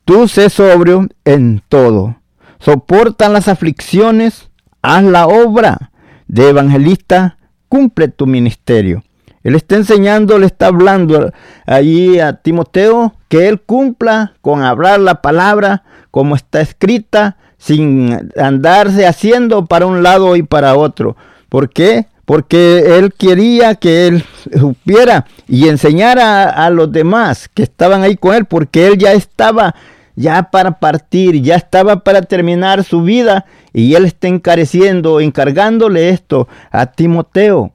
tú 0.04 0.28
sé 0.28 0.48
sobrio 0.48 1.08
en 1.24 1.60
todo. 1.68 2.18
soportan 2.60 3.32
las 3.32 3.48
aflicciones, 3.48 4.48
haz 4.80 5.02
la 5.02 5.26
obra 5.26 5.90
de 6.28 6.50
evangelista, 6.50 7.36
cumple 7.68 8.06
tu 8.06 8.28
ministerio. 8.28 9.02
Él 9.42 9.56
está 9.56 9.74
enseñando, 9.74 10.38
le 10.38 10.46
está 10.46 10.68
hablando 10.68 11.32
allí 11.66 12.20
a 12.20 12.34
Timoteo 12.34 13.14
que 13.28 13.48
él 13.48 13.60
cumpla 13.60 14.34
con 14.40 14.62
hablar 14.62 15.00
la 15.00 15.20
palabra 15.20 15.82
como 16.16 16.35
está 16.35 16.62
escrita, 16.62 17.37
sin 17.58 18.30
andarse 18.38 19.06
haciendo 19.06 19.66
para 19.66 19.85
un 19.85 20.02
lado 20.02 20.35
y 20.35 20.42
para 20.42 20.75
otro. 20.75 21.14
¿Por 21.50 21.68
qué? 21.68 22.06
Porque 22.25 22.96
él 22.96 23.12
quería 23.12 23.75
que 23.75 24.06
él 24.06 24.25
supiera 24.58 25.26
y 25.46 25.68
enseñara 25.68 26.49
a, 26.49 26.70
los 26.70 26.90
demás 26.90 27.50
que 27.52 27.62
estaban 27.62 28.02
ahí 28.02 28.16
con 28.16 28.35
él, 28.35 28.46
porque 28.46 28.87
él 28.87 28.96
ya 28.96 29.12
estaba 29.12 29.75
ya 30.14 30.44
para 30.44 30.78
partir, 30.78 31.42
ya 31.42 31.56
estaba 31.56 31.96
para 31.96 32.23
terminar 32.23 32.82
su 32.82 33.02
vida 33.02 33.44
y 33.75 33.92
él 33.92 34.06
está 34.06 34.26
encareciendo, 34.26 35.20
encargándole 35.20 36.08
esto 36.08 36.49
a 36.70 36.87
Timoteo. 36.87 37.73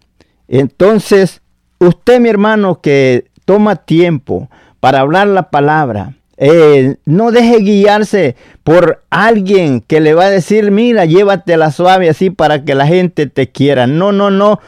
Entonces, 0.47 1.43
usted, 1.77 2.19
mi 2.19 2.29
hermano, 2.29 2.81
que 2.81 3.25
toma 3.45 3.75
tiempo 3.75 4.49
para 4.79 5.01
hablar 5.01 5.27
la 5.27 5.51
palabra, 5.51 6.15
eh, 6.43 6.95
no 7.05 7.31
deje 7.31 7.57
guiarse 7.57 8.35
por 8.63 9.03
alguien 9.11 9.79
que 9.79 10.01
le 10.01 10.15
va 10.15 10.25
a 10.25 10.29
decir, 10.31 10.71
mira, 10.71 11.05
llévatela 11.05 11.69
suave 11.69 12.09
así 12.09 12.31
para 12.31 12.65
que 12.65 12.73
la 12.73 12.87
gente 12.87 13.27
te 13.27 13.51
quiera. 13.51 13.85
No, 13.85 14.11
no, 14.11 14.31
no. 14.31 14.59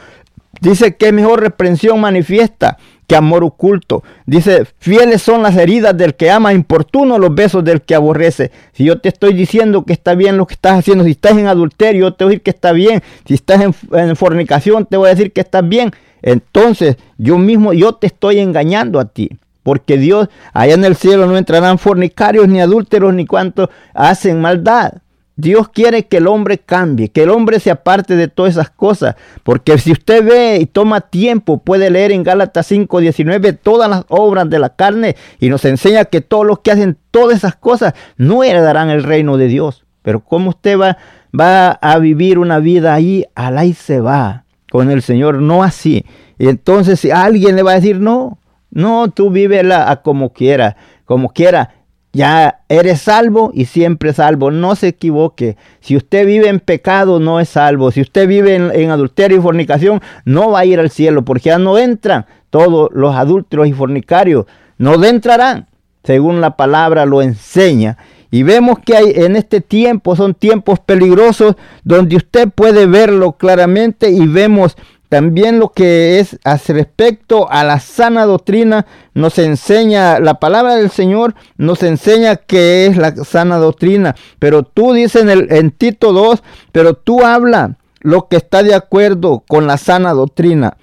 Dice 0.62 0.96
que 0.96 1.12
mejor 1.12 1.42
reprensión 1.42 2.00
manifiesta 2.00 2.78
que 3.08 3.16
amor 3.16 3.44
oculto. 3.44 4.04
Dice, 4.28 4.68
fieles 4.78 5.24
son 5.24 5.42
las 5.42 5.58
heridas 5.58 5.98
del 5.98 6.14
que 6.14 6.30
ama, 6.30 6.54
importuno 6.54 7.18
los 7.18 7.34
besos 7.34 7.64
del 7.64 7.82
que 7.82 7.96
aborrece. 7.96 8.52
Si 8.74 8.84
yo 8.84 9.02
te 9.02 9.10
estoy 9.10 9.34
diciendo 9.34 9.84
que 9.84 9.94
está 9.94 10.14
bien 10.14 10.38
lo 10.38 10.46
que 10.46 10.54
estás 10.54 10.78
haciendo, 10.78 11.04
si 11.04 11.12
estás 11.12 11.32
en 11.40 11.48
adulterio, 11.48 12.14
te 12.14 12.24
voy 12.24 12.34
a 12.34 12.34
decir 12.34 12.44
que 12.44 12.52
está 12.52 12.72
bien. 12.72 13.02
Si 13.26 13.34
estás 13.34 13.62
en, 13.62 13.74
en 13.94 14.16
fornicación, 14.16 14.86
te 14.86 14.96
voy 14.96 15.08
a 15.08 15.16
decir 15.16 15.32
que 15.32 15.42
está 15.42 15.64
bien. 15.64 15.90
Entonces 16.22 16.98
yo 17.18 17.40
mismo, 17.40 17.74
yo 17.74 17.96
te 17.96 18.06
estoy 18.06 18.38
engañando 18.40 19.00
a 19.00 19.06
ti. 19.06 19.32
Porque 19.64 19.98
Dios, 19.98 20.30
allá 20.54 20.74
en 20.74 20.86
el 20.86 20.96
cielo 20.96 21.26
no 21.26 21.38
entrarán 21.38 21.80
fornicarios, 21.80 22.48
ni 22.48 22.62
adúlteros, 22.62 23.14
ni 23.14 23.26
cuantos 23.26 23.70
hacen 23.94 24.42
maldad. 24.42 24.94
Dios 25.36 25.70
quiere 25.70 26.06
que 26.06 26.18
el 26.18 26.28
hombre 26.28 26.60
cambie, 26.60 27.10
que 27.10 27.24
el 27.24 27.32
hombre 27.32 27.60
se 27.60 27.72
aparte 27.72 28.16
de 28.16 28.28
todas 28.28 28.54
esas 28.54 28.70
cosas. 28.70 29.16
Porque 29.42 29.78
si 29.80 29.92
usted 29.92 30.24
ve 30.24 30.60
y 30.62 30.66
toma 30.68 31.02
tiempo, 31.02 31.58
puede 31.58 31.90
leer 31.90 32.12
en 32.12 32.24
Gálatas 32.24 32.68
5:19 32.72 33.54
todas 33.54 33.90
las 33.90 34.06
obras 34.10 34.50
de 34.50 34.60
la 34.60 34.70
carne 34.70 35.16
y 35.40 35.50
nos 35.50 35.66
enseña 35.66 36.06
que 36.06 36.22
todos 36.22 36.46
los 36.46 36.60
que 36.60 36.72
hacen 36.72 36.98
todas 37.10 37.38
esas 37.38 37.56
cosas 37.56 37.94
no 38.16 38.44
heredarán 38.44 38.90
el 38.90 39.04
reino 39.04 39.38
de 39.38 39.48
Dios. 39.48 39.86
Pero 40.04 40.20
¿cómo 40.20 40.50
usted 40.50 40.78
va, 40.78 40.98
va 41.38 41.72
a 41.72 41.98
vivir 41.98 42.38
una 42.38 42.60
vida 42.60 42.94
ahí? 42.94 43.26
Al 43.34 43.74
se 43.74 44.02
va 44.02 44.44
con 44.70 44.92
el 44.92 45.02
Señor, 45.02 45.42
no 45.42 45.64
así. 45.64 46.06
Y 46.38 46.48
entonces 46.48 47.00
si 47.00 47.10
alguien 47.10 47.56
le 47.56 47.64
va 47.64 47.72
a 47.72 47.76
decir, 47.76 48.00
no, 48.00 48.38
no, 48.74 49.12
tú 49.12 49.30
vívela 49.30 49.92
a 49.92 50.02
como 50.02 50.34
quiera, 50.34 50.76
como 51.06 51.30
quiera. 51.30 51.76
Ya 52.12 52.60
eres 52.70 53.02
salvo 53.02 53.52
y 53.54 53.66
siempre 53.66 54.14
salvo. 54.14 54.52
No 54.52 54.76
se 54.76 54.90
equivoque. 54.90 55.58
Si 55.80 55.96
usted 55.96 56.26
vive 56.26 56.48
en 56.48 56.60
pecado, 56.60 57.20
no 57.20 57.40
es 57.40 57.50
salvo. 57.50 57.92
Si 57.92 58.02
usted 58.02 58.28
vive 58.28 58.56
en, 58.56 58.92
adulterio 58.92 59.38
y 59.38 59.42
fornicación, 59.42 60.02
no 60.26 60.52
va 60.52 60.60
a 60.60 60.66
ir 60.66 60.80
al 60.80 60.92
cielo, 60.92 61.24
porque 61.26 61.50
ya 61.50 61.58
no 61.58 61.78
entran 61.78 62.26
todos 62.50 62.90
los 62.94 63.16
adúlteros 63.16 63.68
y 63.68 63.74
fornicarios. 63.74 64.46
No 64.78 65.04
entrarán, 65.04 65.68
según 66.04 66.42
la 66.42 66.56
palabra 66.56 67.06
lo 67.06 67.22
enseña. 67.22 67.98
Y 68.30 68.42
vemos 68.42 68.80
que 68.80 68.98
hay 68.98 69.14
en 69.16 69.36
este 69.36 69.62
tiempo 69.62 70.16
son 70.16 70.34
tiempos 70.34 70.80
peligrosos 70.80 71.56
donde 71.84 72.16
usted 72.16 72.50
puede 72.50 72.88
verlo 72.88 73.34
claramente 73.34 74.10
y 74.10 74.26
vemos 74.26 74.76
también 75.14 75.60
lo 75.60 75.70
que 75.70 76.18
es 76.18 76.40
respecto 76.44 77.48
a 77.52 77.64
la 77.64 77.80
sana 77.80 78.26
doctrina, 78.26 78.88
nos 79.14 79.38
enseña, 79.38 80.20
la 80.20 80.40
palabra 80.40 80.74
del 80.74 80.90
Señor 80.90 81.36
nos 81.56 81.84
enseña 81.84 82.36
que 82.36 82.88
es 82.88 82.98
la 82.98 83.16
sana 83.24 83.60
doctrina. 83.60 84.16
Pero 84.40 84.64
tú 84.64 84.92
dices 84.92 85.22
en, 85.22 85.30
el, 85.30 85.54
en 85.54 85.70
Tito 85.70 86.14
2, 86.14 86.42
pero 86.72 86.96
tú 86.96 87.24
habla 87.24 87.78
lo 88.00 88.28
que 88.28 88.38
está 88.38 88.64
de 88.64 88.74
acuerdo 88.74 89.44
con 89.48 89.68
la 89.68 89.78
sana 89.78 90.14
doctrina. 90.14 90.78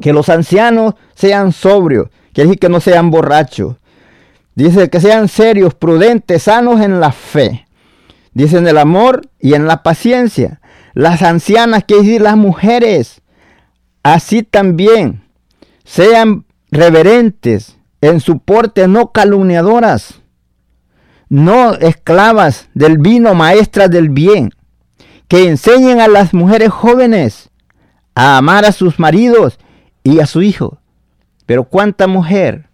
Que 0.00 0.12
los 0.12 0.28
ancianos 0.28 0.94
sean 1.16 1.50
sobrios, 1.50 2.06
quiere 2.32 2.50
decir 2.50 2.60
que 2.60 2.68
no 2.68 2.78
sean 2.78 3.10
borrachos, 3.10 3.78
Dice 4.54 4.90
que 4.90 5.00
sean 5.00 5.26
serios, 5.26 5.74
prudentes, 5.74 6.44
sanos 6.44 6.80
en 6.80 7.00
la 7.00 7.10
fe. 7.10 7.66
Dice 8.32 8.58
en 8.58 8.68
el 8.68 8.78
amor 8.78 9.22
y 9.40 9.54
en 9.54 9.66
la 9.66 9.82
paciencia. 9.82 10.60
Las 10.94 11.22
ancianas, 11.22 11.82
que 11.82 11.96
decir 11.96 12.20
las 12.20 12.36
mujeres, 12.36 13.19
así 14.02 14.42
también 14.42 15.22
sean 15.84 16.44
reverentes 16.70 17.76
en 18.00 18.20
su 18.20 18.38
porte, 18.38 18.88
no 18.88 19.12
calumniadoras, 19.12 20.20
no 21.28 21.74
esclavas 21.74 22.68
del 22.74 22.98
vino, 22.98 23.34
maestras 23.34 23.90
del 23.90 24.08
bien, 24.08 24.50
que 25.28 25.48
enseñen 25.48 26.00
a 26.00 26.08
las 26.08 26.34
mujeres 26.34 26.70
jóvenes 26.70 27.50
a 28.14 28.36
amar 28.36 28.64
a 28.64 28.72
sus 28.72 28.98
maridos 28.98 29.58
y 30.02 30.20
a 30.20 30.26
su 30.26 30.42
hijo. 30.42 30.78
Pero 31.46 31.64
cuánta 31.64 32.06
mujer 32.06 32.70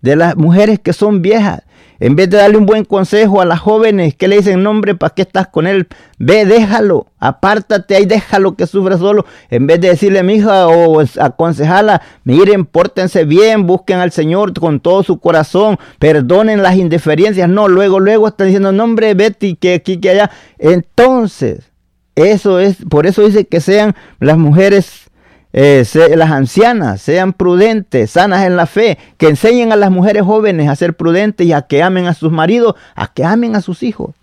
de 0.00 0.16
las 0.16 0.36
mujeres 0.36 0.78
que 0.78 0.92
son 0.92 1.22
viejas. 1.22 1.62
En 2.00 2.16
vez 2.16 2.30
de 2.30 2.38
darle 2.38 2.56
un 2.56 2.64
buen 2.64 2.86
consejo 2.86 3.42
a 3.42 3.44
las 3.44 3.60
jóvenes 3.60 4.14
que 4.14 4.26
le 4.26 4.38
dicen, 4.38 4.62
nombre, 4.62 4.94
¿para 4.94 5.14
qué 5.14 5.20
estás 5.22 5.48
con 5.48 5.66
él? 5.66 5.86
Ve, 6.18 6.46
déjalo, 6.46 7.08
apártate 7.18 7.94
ahí, 7.94 8.06
déjalo 8.06 8.56
que 8.56 8.66
sufra 8.66 8.96
solo. 8.96 9.26
En 9.50 9.66
vez 9.66 9.82
de 9.82 9.88
decirle, 9.88 10.22
mi 10.22 10.36
hija, 10.36 10.66
o 10.66 11.02
aconsejarla, 11.20 12.00
miren, 12.24 12.64
pórtense 12.64 13.26
bien, 13.26 13.66
busquen 13.66 13.98
al 13.98 14.12
Señor 14.12 14.58
con 14.58 14.80
todo 14.80 15.02
su 15.02 15.20
corazón, 15.20 15.78
perdonen 15.98 16.62
las 16.62 16.76
indiferencias. 16.76 17.50
No, 17.50 17.68
luego, 17.68 18.00
luego 18.00 18.28
están 18.28 18.46
diciendo, 18.46 18.72
nombre, 18.72 19.12
Betty, 19.12 19.56
que 19.56 19.74
aquí, 19.74 19.98
que 19.98 20.08
allá. 20.08 20.30
Entonces, 20.58 21.70
eso 22.14 22.60
es, 22.60 22.78
por 22.88 23.06
eso 23.06 23.22
dice 23.22 23.44
que 23.44 23.60
sean 23.60 23.94
las 24.20 24.38
mujeres 24.38 25.09
eh, 25.52 25.84
las 26.16 26.30
ancianas 26.30 27.02
sean 27.02 27.32
prudentes, 27.32 28.12
sanas 28.12 28.44
en 28.44 28.56
la 28.56 28.66
fe, 28.66 28.98
que 29.16 29.28
enseñen 29.28 29.72
a 29.72 29.76
las 29.76 29.90
mujeres 29.90 30.22
jóvenes 30.22 30.68
a 30.68 30.76
ser 30.76 30.94
prudentes 30.94 31.46
y 31.46 31.52
a 31.52 31.62
que 31.62 31.82
amen 31.82 32.06
a 32.06 32.14
sus 32.14 32.30
maridos, 32.30 32.74
a 32.94 33.12
que 33.12 33.24
amen 33.24 33.56
a 33.56 33.60
sus 33.60 33.82
hijos. 33.82 34.14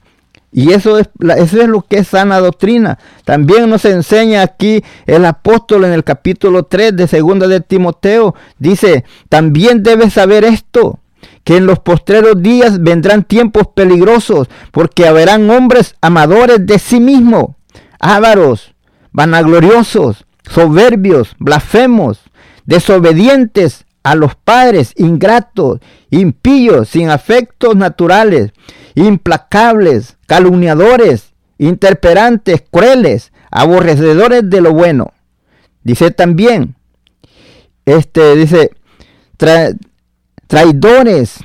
Y 0.52 0.72
eso 0.72 0.98
es, 0.98 1.10
eso 1.38 1.62
es 1.62 1.68
lo 1.68 1.82
que 1.82 1.98
es 1.98 2.08
sana 2.08 2.40
doctrina. 2.40 2.98
También 3.26 3.70
nos 3.70 3.84
enseña 3.86 4.42
aquí 4.42 4.84
el 5.06 5.26
apóstol 5.26 5.84
en 5.84 5.92
el 5.92 6.04
capítulo 6.04 6.64
3 6.64 6.96
de 6.96 7.08
segunda 7.08 7.48
de 7.48 7.60
Timoteo. 7.60 8.34
Dice, 8.58 9.04
también 9.28 9.84
debes 9.84 10.14
saber 10.14 10.46
esto, 10.46 11.00
que 11.44 11.58
en 11.58 11.66
los 11.66 11.80
postreros 11.80 12.42
días 12.42 12.82
vendrán 12.82 13.24
tiempos 13.24 13.68
peligrosos, 13.74 14.48
porque 14.72 15.06
habrán 15.06 15.50
hombres 15.50 15.96
amadores 16.02 16.66
de 16.66 16.80
sí 16.80 17.02
mismos, 17.02 17.52
ávaros, 18.00 18.74
vanagloriosos, 19.12 20.27
soberbios, 20.50 21.36
blasfemos, 21.40 22.20
desobedientes 22.66 23.86
a 24.04 24.16
los 24.16 24.36
padres, 24.36 24.94
ingratos, 24.96 25.80
impíos, 26.10 26.90
sin 26.90 27.10
afectos 27.10 27.76
naturales, 27.76 28.52
implacables, 28.96 30.18
calumniadores, 30.28 31.34
interperantes, 31.58 32.64
crueles, 32.70 33.32
aborrecedores 33.52 34.50
de 34.50 34.62
lo 34.62 34.74
bueno. 34.74 35.14
Dice 35.84 36.12
también, 36.12 36.76
este 37.86 38.36
dice, 38.36 38.72
traidores, 40.48 41.40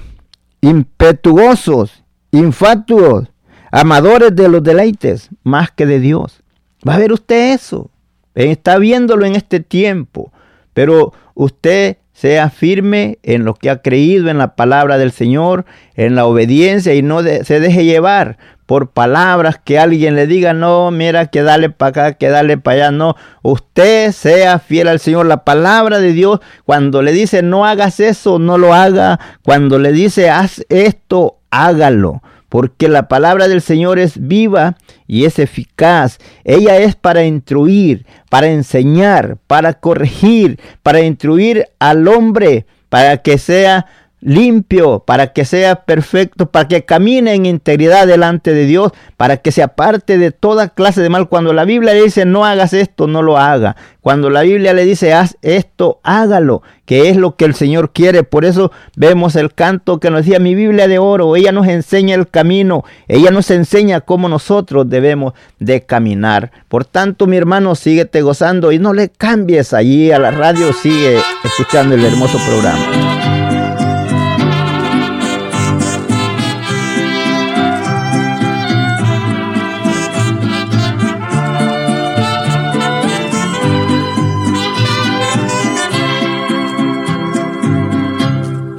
impetuosos, 0.60 2.02
infatuos, 2.30 3.28
amadores 3.70 4.34
de 4.34 4.48
los 4.48 4.62
deleites, 4.62 5.30
más 5.42 5.70
que 5.70 5.86
de 5.86 5.98
Dios. 6.00 6.42
¿Va 6.86 6.94
a 6.94 6.98
ver 6.98 7.12
usted 7.12 7.54
eso? 7.54 7.90
Está 8.34 8.78
viéndolo 8.78 9.26
en 9.26 9.36
este 9.36 9.60
tiempo, 9.60 10.32
pero 10.72 11.12
usted 11.34 11.98
sea 12.12 12.50
firme 12.50 13.18
en 13.22 13.44
lo 13.44 13.54
que 13.54 13.68
ha 13.68 13.82
creído 13.82 14.30
en 14.30 14.38
la 14.38 14.54
palabra 14.54 14.96
del 14.96 15.12
Señor, 15.12 15.64
en 15.94 16.14
la 16.14 16.26
obediencia 16.26 16.94
y 16.94 17.02
no 17.02 17.22
se 17.22 17.60
deje 17.60 17.84
llevar 17.84 18.38
por 18.66 18.90
palabras 18.90 19.60
que 19.62 19.78
alguien 19.78 20.14
le 20.14 20.26
diga, 20.26 20.52
no, 20.52 20.90
mira, 20.90 21.26
que 21.26 21.42
dale 21.42 21.68
para 21.68 21.88
acá, 21.90 22.12
que 22.14 22.28
dale 22.28 22.58
para 22.58 22.76
allá. 22.76 22.90
No, 22.90 23.16
usted 23.42 24.12
sea 24.12 24.58
fiel 24.60 24.88
al 24.88 25.00
Señor. 25.00 25.26
La 25.26 25.44
palabra 25.44 25.98
de 25.98 26.12
Dios, 26.12 26.40
cuando 26.64 27.02
le 27.02 27.12
dice, 27.12 27.42
no 27.42 27.66
hagas 27.66 28.00
eso, 28.00 28.38
no 28.38 28.56
lo 28.56 28.72
haga. 28.72 29.18
Cuando 29.42 29.78
le 29.78 29.92
dice, 29.92 30.30
haz 30.30 30.64
esto, 30.68 31.38
hágalo 31.50 32.22
porque 32.52 32.90
la 32.90 33.08
palabra 33.08 33.48
del 33.48 33.62
Señor 33.62 33.98
es 33.98 34.28
viva 34.28 34.76
y 35.06 35.24
es 35.24 35.38
eficaz. 35.38 36.18
Ella 36.44 36.76
es 36.76 36.94
para 36.94 37.24
instruir, 37.24 38.04
para 38.28 38.48
enseñar, 38.48 39.38
para 39.46 39.72
corregir, 39.72 40.60
para 40.82 41.00
instruir 41.00 41.68
al 41.78 42.06
hombre, 42.08 42.66
para 42.90 43.22
que 43.22 43.38
sea 43.38 43.86
limpio, 44.22 45.00
para 45.00 45.32
que 45.32 45.44
sea 45.44 45.84
perfecto, 45.84 46.50
para 46.50 46.68
que 46.68 46.84
camine 46.84 47.34
en 47.34 47.44
integridad 47.44 48.06
delante 48.06 48.54
de 48.54 48.66
Dios, 48.66 48.92
para 49.16 49.36
que 49.36 49.52
se 49.52 49.62
aparte 49.62 50.16
de 50.16 50.30
toda 50.30 50.68
clase 50.68 51.02
de 51.02 51.10
mal. 51.10 51.28
Cuando 51.28 51.52
la 51.52 51.64
Biblia 51.64 51.92
le 51.92 52.04
dice 52.04 52.24
no 52.24 52.46
hagas 52.46 52.72
esto, 52.72 53.06
no 53.06 53.20
lo 53.20 53.36
haga. 53.36 53.76
Cuando 54.00 54.30
la 54.30 54.42
Biblia 54.42 54.72
le 54.72 54.84
dice 54.84 55.12
haz 55.12 55.36
esto, 55.42 56.00
hágalo, 56.04 56.62
que 56.86 57.08
es 57.08 57.16
lo 57.16 57.36
que 57.36 57.44
el 57.44 57.54
Señor 57.54 57.92
quiere. 57.92 58.22
Por 58.22 58.44
eso 58.44 58.72
vemos 58.96 59.36
el 59.36 59.52
canto 59.52 59.98
que 60.00 60.10
nos 60.10 60.24
decía 60.24 60.38
mi 60.38 60.54
Biblia 60.54 60.88
de 60.88 60.98
oro. 60.98 61.34
Ella 61.34 61.52
nos 61.52 61.66
enseña 61.66 62.14
el 62.14 62.28
camino, 62.28 62.84
ella 63.08 63.30
nos 63.32 63.50
enseña 63.50 64.00
cómo 64.00 64.28
nosotros 64.28 64.88
debemos 64.88 65.34
de 65.58 65.82
caminar. 65.82 66.52
Por 66.68 66.84
tanto, 66.84 67.26
mi 67.26 67.36
hermano, 67.36 67.74
síguete 67.74 68.22
gozando 68.22 68.70
y 68.70 68.78
no 68.78 68.92
le 68.92 69.08
cambies 69.08 69.72
allí 69.72 70.12
a 70.12 70.18
la 70.18 70.30
radio, 70.30 70.72
sigue 70.72 71.18
escuchando 71.44 71.96
el 71.96 72.04
hermoso 72.04 72.38
programa. 72.46 73.41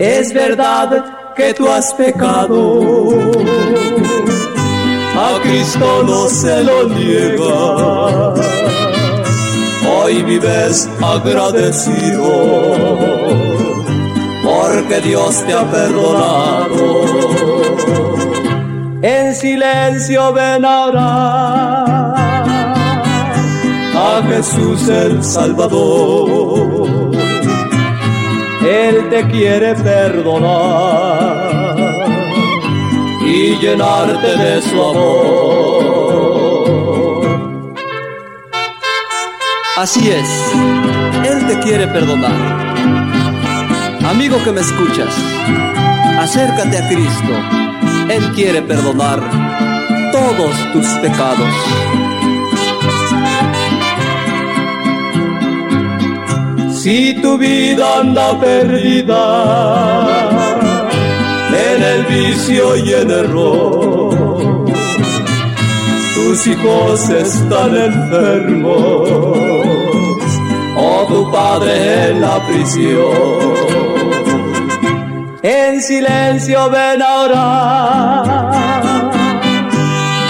Es 0.04 0.34
verdad 0.34 1.34
que 1.34 1.54
tú 1.54 1.66
has 1.66 1.94
pecado, 1.94 3.10
a 5.16 5.40
Cristo 5.42 6.04
no 6.04 6.28
se 6.28 6.62
lo 6.62 6.90
niega. 6.90 8.34
Hoy 9.96 10.22
vives 10.24 10.90
agradecido 11.02 12.28
porque 14.44 15.00
Dios 15.06 15.42
te 15.46 15.54
ha 15.54 15.72
perdonado. 15.72 17.06
En 19.04 19.34
silencio 19.34 20.34
ven 20.34 20.66
a 20.66 22.04
Jesús 24.28 24.90
el 24.90 25.24
Salvador 25.24 26.83
él 28.74 29.10
te 29.10 29.28
quiere 29.28 29.76
perdonar 29.76 31.54
y 33.22 33.56
llenarte 33.58 34.36
de 34.36 34.62
su 34.62 34.82
amor. 34.82 35.74
Así 39.78 40.10
es, 40.10 40.30
Él 41.26 41.46
te 41.48 41.60
quiere 41.60 41.88
perdonar. 41.88 42.32
Amigo 44.06 44.38
que 44.44 44.52
me 44.52 44.62
escuchas, 44.62 45.14
acércate 46.20 46.78
a 46.78 46.88
Cristo. 46.88 47.34
Él 48.10 48.24
quiere 48.34 48.62
perdonar 48.62 49.20
todos 50.12 50.74
tus 50.74 50.88
pecados. 51.02 51.50
Si 56.84 57.14
tu 57.22 57.38
vida 57.38 58.00
anda 58.02 58.38
perdida 58.42 59.24
en 61.68 61.82
el 61.82 62.04
vicio 62.08 62.76
y 62.76 62.94
en 62.94 63.10
error, 63.10 64.66
tus 66.14 66.46
hijos 66.46 67.08
están 67.08 67.74
enfermos 67.74 69.10
o 70.76 71.06
tu 71.08 71.32
padre 71.32 72.10
en 72.10 72.20
la 72.20 72.46
prisión. 72.48 73.54
En 75.42 75.82
silencio 75.82 76.70
ven 76.70 77.02
a 77.02 77.20
orar 77.22 78.28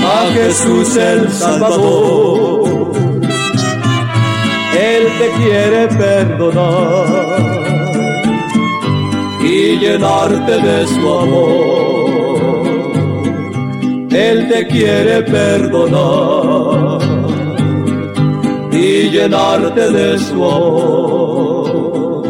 a 0.05 0.31
Jesús 0.35 0.95
el 0.97 1.31
Salvador 1.31 2.52
te 5.23 5.29
quiere 5.41 5.87
perdonar 5.87 7.39
y 9.41 9.77
llenarte 9.77 10.55
de 10.67 10.87
su 10.87 11.09
amor. 11.23 12.39
Él 14.11 14.49
te 14.49 14.67
quiere 14.67 15.23
perdonar 15.23 17.01
y 18.71 19.09
llenarte 19.11 19.91
de 19.91 20.19
su 20.19 20.43
amor. 20.43 22.23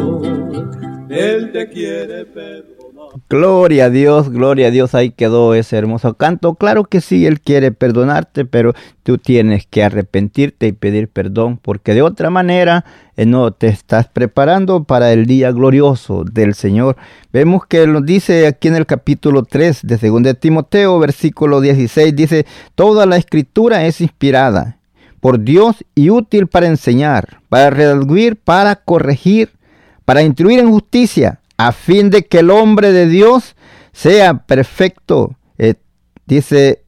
Él 1.09 1.51
te 1.51 1.67
quiere 1.69 2.25
perdonar. 2.25 2.92
Gloria 3.29 3.85
a 3.85 3.89
Dios, 3.89 4.29
gloria 4.29 4.67
a 4.67 4.71
Dios, 4.71 4.95
ahí 4.95 5.11
quedó 5.11 5.53
ese 5.53 5.77
hermoso 5.77 6.15
canto. 6.15 6.55
Claro 6.55 6.83
que 6.85 7.01
sí, 7.01 7.25
Él 7.25 7.41
quiere 7.41 7.71
perdonarte, 7.71 8.45
pero 8.45 8.73
tú 9.03 9.17
tienes 9.17 9.67
que 9.67 9.83
arrepentirte 9.83 10.67
y 10.67 10.71
pedir 10.71 11.07
perdón, 11.07 11.57
porque 11.61 11.93
de 11.93 12.01
otra 12.01 12.29
manera 12.29 12.85
eh, 13.15 13.25
no 13.25 13.51
te 13.51 13.67
estás 13.67 14.07
preparando 14.07 14.83
para 14.83 15.13
el 15.13 15.25
día 15.25 15.51
glorioso 15.51 16.23
del 16.23 16.55
Señor. 16.55 16.97
Vemos 17.31 17.65
que 17.67 17.85
nos 17.85 18.05
dice 18.05 18.47
aquí 18.47 18.67
en 18.67 18.75
el 18.75 18.85
capítulo 18.85 19.43
3 19.43 19.81
de 19.83 19.97
2 19.97 20.39
Timoteo, 20.39 20.97
versículo 20.99 21.61
16, 21.61 22.15
dice, 22.15 22.45
toda 22.75 23.05
la 23.05 23.17
escritura 23.17 23.85
es 23.85 24.01
inspirada 24.01 24.77
por 25.19 25.39
Dios 25.39 25.85
y 25.95 26.09
útil 26.09 26.47
para 26.47 26.67
enseñar, 26.67 27.39
para 27.47 27.69
redarguir, 27.69 28.35
para 28.35 28.75
corregir, 28.75 29.51
para 30.03 30.21
instruir 30.21 30.59
en 30.59 30.69
justicia 30.69 31.39
a 31.67 31.71
fin 31.71 32.09
de 32.09 32.25
que 32.25 32.39
el 32.39 32.51
hombre 32.51 32.91
de 32.91 33.07
Dios 33.07 33.55
sea 33.93 34.33
perfecto, 34.33 35.37
eh, 35.57 35.75
dice, 36.25 36.83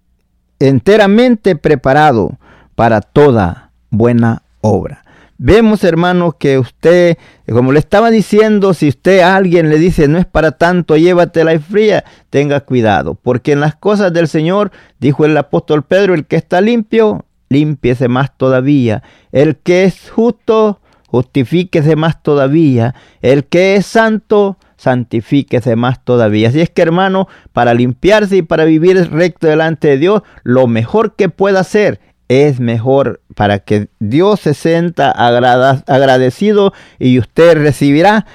enteramente 0.60 1.56
preparado 1.56 2.38
para 2.76 3.02
toda 3.02 3.72
buena 3.90 4.44
obra. 4.62 5.04
Vemos, 5.38 5.84
hermano, 5.84 6.34
que 6.38 6.60
usted, 6.60 7.18
como 7.50 7.72
le 7.72 7.80
estaba 7.80 8.10
diciendo, 8.10 8.74
si 8.74 8.90
usted 8.90 9.20
a 9.20 9.36
alguien 9.36 9.70
le 9.70 9.78
dice 9.78 10.08
no 10.08 10.18
es 10.18 10.26
para 10.26 10.52
tanto, 10.52 10.96
llévatela 10.96 11.54
y 11.54 11.60
fría, 11.60 12.04
tenga 12.30 12.62
cuidado, 12.62 13.16
porque 13.16 13.52
en 13.52 13.60
las 13.60 13.76
cosas 13.76 14.12
del 14.14 14.28
Señor, 14.28 14.72
dijo 15.00 15.26
el 15.26 15.38
apóstol 15.38 15.84
Pedro, 15.84 16.14
el 16.14 16.26
que 16.26 16.38
está 16.38 16.62
limpio, 16.62 17.26
límpiese 17.50 18.08
más 18.08 18.38
todavía. 18.38 19.04
El 19.32 19.58
que 19.58 19.84
es 19.84 20.10
justo, 20.10 20.80
justifíquese 21.08 21.96
más 21.96 22.22
todavía. 22.24 22.96
El 23.22 23.46
que 23.46 23.76
es 23.76 23.86
santo, 23.86 24.58
santifíquese 24.78 25.76
más 25.76 26.04
todavía. 26.04 26.50
Así 26.50 26.62
es 26.62 26.70
que 26.70 26.82
hermano, 26.82 27.28
para 27.54 27.74
limpiarse 27.74 28.38
y 28.38 28.42
para 28.42 28.66
vivir 28.66 29.12
recto 29.12 29.48
delante 29.48 29.90
de 29.90 29.98
Dios, 29.98 30.22
lo 30.44 30.68
mejor 30.68 31.16
que 31.16 31.30
pueda 31.30 31.62
hacer 31.62 32.00
es 32.28 32.60
mejor 32.60 33.22
para 33.36 33.60
que 33.60 33.90
Dios 34.00 34.42
se 34.42 34.54
sienta 34.54 35.12
agradecido 35.12 36.74
y 36.98 37.20
usted 37.20 37.58
recibirá 37.58 38.26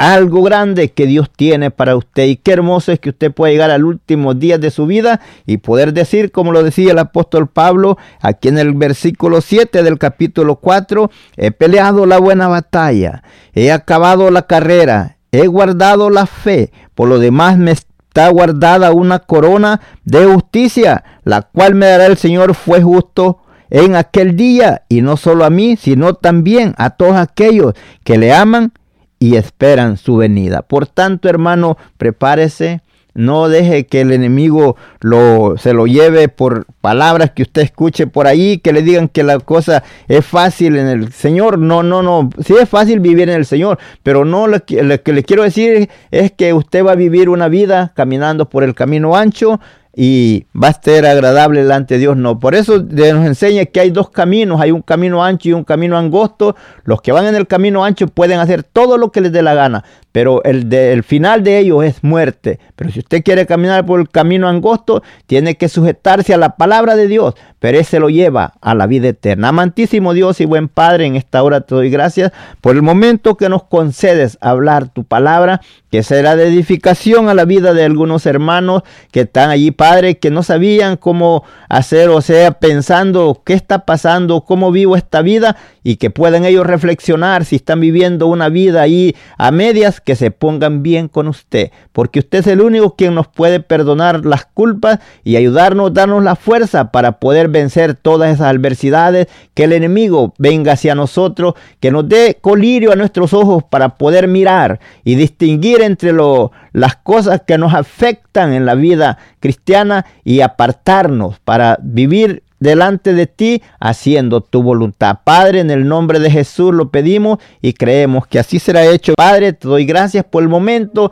algo 0.00 0.42
grande 0.42 0.92
que 0.92 1.06
Dios 1.06 1.30
tiene 1.30 1.70
para 1.70 1.94
usted. 1.94 2.24
Y 2.24 2.36
qué 2.36 2.52
hermoso 2.52 2.90
es 2.90 3.00
que 3.00 3.10
usted 3.10 3.32
pueda 3.32 3.52
llegar 3.52 3.70
al 3.70 3.84
último 3.84 4.32
día 4.32 4.56
de 4.56 4.70
su 4.70 4.86
vida 4.86 5.20
y 5.46 5.58
poder 5.58 5.92
decir, 5.92 6.32
como 6.32 6.52
lo 6.52 6.62
decía 6.62 6.92
el 6.92 6.98
apóstol 6.98 7.48
Pablo, 7.48 7.98
aquí 8.20 8.48
en 8.48 8.58
el 8.58 8.72
versículo 8.72 9.42
7 9.42 9.82
del 9.82 9.98
capítulo 9.98 10.56
4, 10.56 11.10
he 11.36 11.50
peleado 11.50 12.06
la 12.06 12.18
buena 12.18 12.48
batalla, 12.48 13.22
he 13.52 13.70
acabado 13.72 14.30
la 14.30 14.46
carrera, 14.46 15.18
he 15.32 15.46
guardado 15.46 16.10
la 16.10 16.26
fe, 16.26 16.72
por 16.94 17.08
lo 17.08 17.18
demás 17.18 17.58
me 17.58 17.72
está 17.72 18.28
guardada 18.28 18.92
una 18.92 19.20
corona 19.20 19.80
de 20.04 20.26
justicia, 20.26 21.04
la 21.24 21.42
cual 21.42 21.74
me 21.74 21.86
dará 21.86 22.06
el 22.06 22.16
Señor 22.16 22.54
fue 22.54 22.82
justo 22.82 23.38
en 23.70 23.94
aquel 23.94 24.36
día, 24.36 24.82
y 24.88 25.00
no 25.00 25.16
solo 25.16 25.44
a 25.44 25.50
mí, 25.50 25.76
sino 25.76 26.14
también 26.14 26.74
a 26.76 26.90
todos 26.90 27.16
aquellos 27.16 27.74
que 28.02 28.18
le 28.18 28.32
aman 28.32 28.72
y 29.20 29.36
esperan 29.36 29.96
su 29.96 30.16
venida. 30.16 30.62
Por 30.62 30.86
tanto, 30.86 31.28
hermano, 31.28 31.76
prepárese. 31.96 32.82
No 33.14 33.48
deje 33.48 33.86
que 33.86 34.00
el 34.00 34.12
enemigo 34.12 34.76
lo, 35.00 35.56
se 35.58 35.72
lo 35.72 35.86
lleve 35.86 36.28
por 36.28 36.66
palabras 36.80 37.30
que 37.30 37.42
usted 37.42 37.62
escuche 37.62 38.06
por 38.06 38.26
ahí, 38.26 38.58
que 38.58 38.72
le 38.72 38.82
digan 38.82 39.08
que 39.08 39.22
la 39.22 39.38
cosa 39.38 39.82
es 40.08 40.24
fácil 40.24 40.76
en 40.76 40.86
el 40.86 41.12
Señor. 41.12 41.58
No, 41.58 41.82
no, 41.82 42.02
no. 42.02 42.30
Sí 42.44 42.54
es 42.60 42.68
fácil 42.68 43.00
vivir 43.00 43.28
en 43.28 43.36
el 43.36 43.46
Señor, 43.46 43.78
pero 44.02 44.24
no 44.24 44.46
lo 44.46 44.64
que, 44.64 44.82
lo 44.82 45.02
que 45.02 45.12
le 45.12 45.24
quiero 45.24 45.42
decir 45.42 45.88
es 46.10 46.32
que 46.32 46.52
usted 46.52 46.84
va 46.84 46.92
a 46.92 46.96
vivir 46.96 47.28
una 47.28 47.48
vida 47.48 47.92
caminando 47.94 48.48
por 48.48 48.64
el 48.64 48.74
camino 48.74 49.16
ancho, 49.16 49.60
y 49.94 50.46
va 50.54 50.68
a 50.68 50.80
ser 50.80 51.04
agradable 51.04 51.62
delante 51.62 51.94
de 51.94 52.00
Dios. 52.00 52.16
No, 52.16 52.38
por 52.38 52.54
eso 52.54 52.78
nos 52.78 53.26
enseña 53.26 53.66
que 53.66 53.80
hay 53.80 53.90
dos 53.90 54.10
caminos, 54.10 54.60
hay 54.60 54.70
un 54.70 54.82
camino 54.82 55.24
ancho 55.24 55.48
y 55.48 55.52
un 55.52 55.64
camino 55.64 55.98
angosto. 55.98 56.56
Los 56.84 57.02
que 57.02 57.12
van 57.12 57.26
en 57.26 57.34
el 57.34 57.46
camino 57.46 57.84
ancho 57.84 58.06
pueden 58.06 58.38
hacer 58.38 58.62
todo 58.62 58.98
lo 58.98 59.10
que 59.10 59.20
les 59.20 59.32
dé 59.32 59.42
la 59.42 59.54
gana, 59.54 59.84
pero 60.12 60.42
el, 60.44 61.02
final 61.04 61.44
de 61.44 61.58
ellos 61.58 61.84
es 61.84 62.02
muerte. 62.02 62.58
Pero 62.76 62.90
si 62.90 63.00
usted 63.00 63.22
quiere 63.22 63.46
caminar 63.46 63.86
por 63.86 64.00
el 64.00 64.08
camino 64.08 64.48
angosto, 64.48 65.02
tiene 65.26 65.56
que 65.56 65.68
sujetarse 65.68 66.34
a 66.34 66.38
la 66.38 66.56
palabra 66.56 66.96
de 66.96 67.06
Dios, 67.06 67.34
pero 67.58 67.78
ese 67.78 68.00
lo 68.00 68.10
lleva 68.10 68.54
a 68.60 68.74
la 68.74 68.86
vida 68.86 69.08
eterna. 69.08 69.48
Amantísimo 69.48 70.12
Dios 70.12 70.40
y 70.40 70.46
buen 70.46 70.68
Padre, 70.68 71.06
en 71.06 71.16
esta 71.16 71.42
hora 71.42 71.60
te 71.60 71.74
doy 71.74 71.90
gracias 71.90 72.32
por 72.60 72.74
el 72.74 72.82
momento 72.82 73.36
que 73.36 73.48
nos 73.48 73.64
concedes 73.64 74.38
hablar 74.40 74.88
tu 74.88 75.04
palabra, 75.04 75.60
que 75.90 76.02
será 76.02 76.36
de 76.36 76.46
edificación 76.46 77.28
a 77.28 77.34
la 77.34 77.44
vida 77.44 77.74
de 77.74 77.84
algunos 77.84 78.26
hermanos 78.26 78.82
que 79.10 79.22
están 79.22 79.50
allí, 79.50 79.70
Padre, 79.70 80.18
que 80.18 80.30
no 80.30 80.42
sabían 80.42 80.96
cómo 80.96 81.44
hacer, 81.68 82.08
o 82.10 82.20
sea, 82.20 82.52
pensando 82.52 83.42
qué 83.44 83.54
está 83.54 83.84
pasando, 83.84 84.42
cómo 84.42 84.72
vivo 84.72 84.96
esta 84.96 85.22
vida 85.22 85.56
y 85.82 85.96
que 85.96 86.10
puedan 86.10 86.44
ellos 86.44 86.66
reflexionar 86.66 87.44
si 87.44 87.56
están 87.56 87.80
viviendo 87.80 88.26
una 88.26 88.48
vida 88.48 88.82
ahí 88.82 89.14
a 89.38 89.50
medias, 89.50 89.99
que 90.04 90.16
se 90.16 90.30
pongan 90.30 90.82
bien 90.82 91.08
con 91.08 91.28
usted, 91.28 91.70
porque 91.92 92.20
usted 92.20 92.40
es 92.40 92.46
el 92.46 92.60
único 92.60 92.96
quien 92.96 93.14
nos 93.14 93.28
puede 93.28 93.60
perdonar 93.60 94.24
las 94.24 94.44
culpas 94.44 94.98
y 95.24 95.36
ayudarnos, 95.36 95.94
darnos 95.94 96.22
la 96.24 96.36
fuerza 96.36 96.90
para 96.90 97.18
poder 97.18 97.48
vencer 97.48 97.94
todas 97.94 98.32
esas 98.32 98.48
adversidades, 98.48 99.28
que 99.54 99.64
el 99.64 99.72
enemigo 99.72 100.34
venga 100.38 100.72
hacia 100.72 100.94
nosotros, 100.94 101.54
que 101.80 101.90
nos 101.90 102.08
dé 102.08 102.38
colirio 102.40 102.92
a 102.92 102.96
nuestros 102.96 103.32
ojos 103.32 103.64
para 103.64 103.96
poder 103.96 104.28
mirar 104.28 104.80
y 105.04 105.14
distinguir 105.14 105.82
entre 105.82 106.12
lo, 106.12 106.52
las 106.72 106.96
cosas 106.96 107.42
que 107.46 107.58
nos 107.58 107.74
afectan 107.74 108.52
en 108.52 108.66
la 108.66 108.74
vida 108.74 109.18
cristiana 109.40 110.06
y 110.24 110.40
apartarnos 110.40 111.38
para 111.40 111.78
vivir 111.82 112.42
delante 112.60 113.14
de 113.14 113.26
ti 113.26 113.62
haciendo 113.80 114.40
tu 114.40 114.62
voluntad. 114.62 115.18
Padre, 115.24 115.60
en 115.60 115.70
el 115.70 115.88
nombre 115.88 116.20
de 116.20 116.30
Jesús 116.30 116.72
lo 116.72 116.90
pedimos 116.90 117.38
y 117.60 117.72
creemos 117.72 118.26
que 118.26 118.38
así 118.38 118.58
será 118.58 118.84
hecho. 118.84 119.14
Padre, 119.16 119.52
te 119.52 119.66
doy 119.66 119.84
gracias 119.84 120.24
por 120.24 120.42
el 120.42 120.48
momento. 120.48 121.10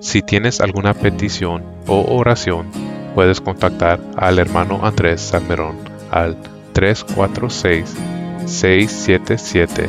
Si 0.00 0.22
tienes 0.22 0.60
alguna 0.60 0.94
petición 0.94 1.62
o 1.86 2.16
oración, 2.16 2.66
puedes 3.14 3.40
contactar 3.40 4.00
al 4.16 4.38
hermano 4.38 4.80
Andrés 4.82 5.20
Salmerón 5.20 5.76
al 6.10 6.36
346 6.72 7.94
677 8.46 9.88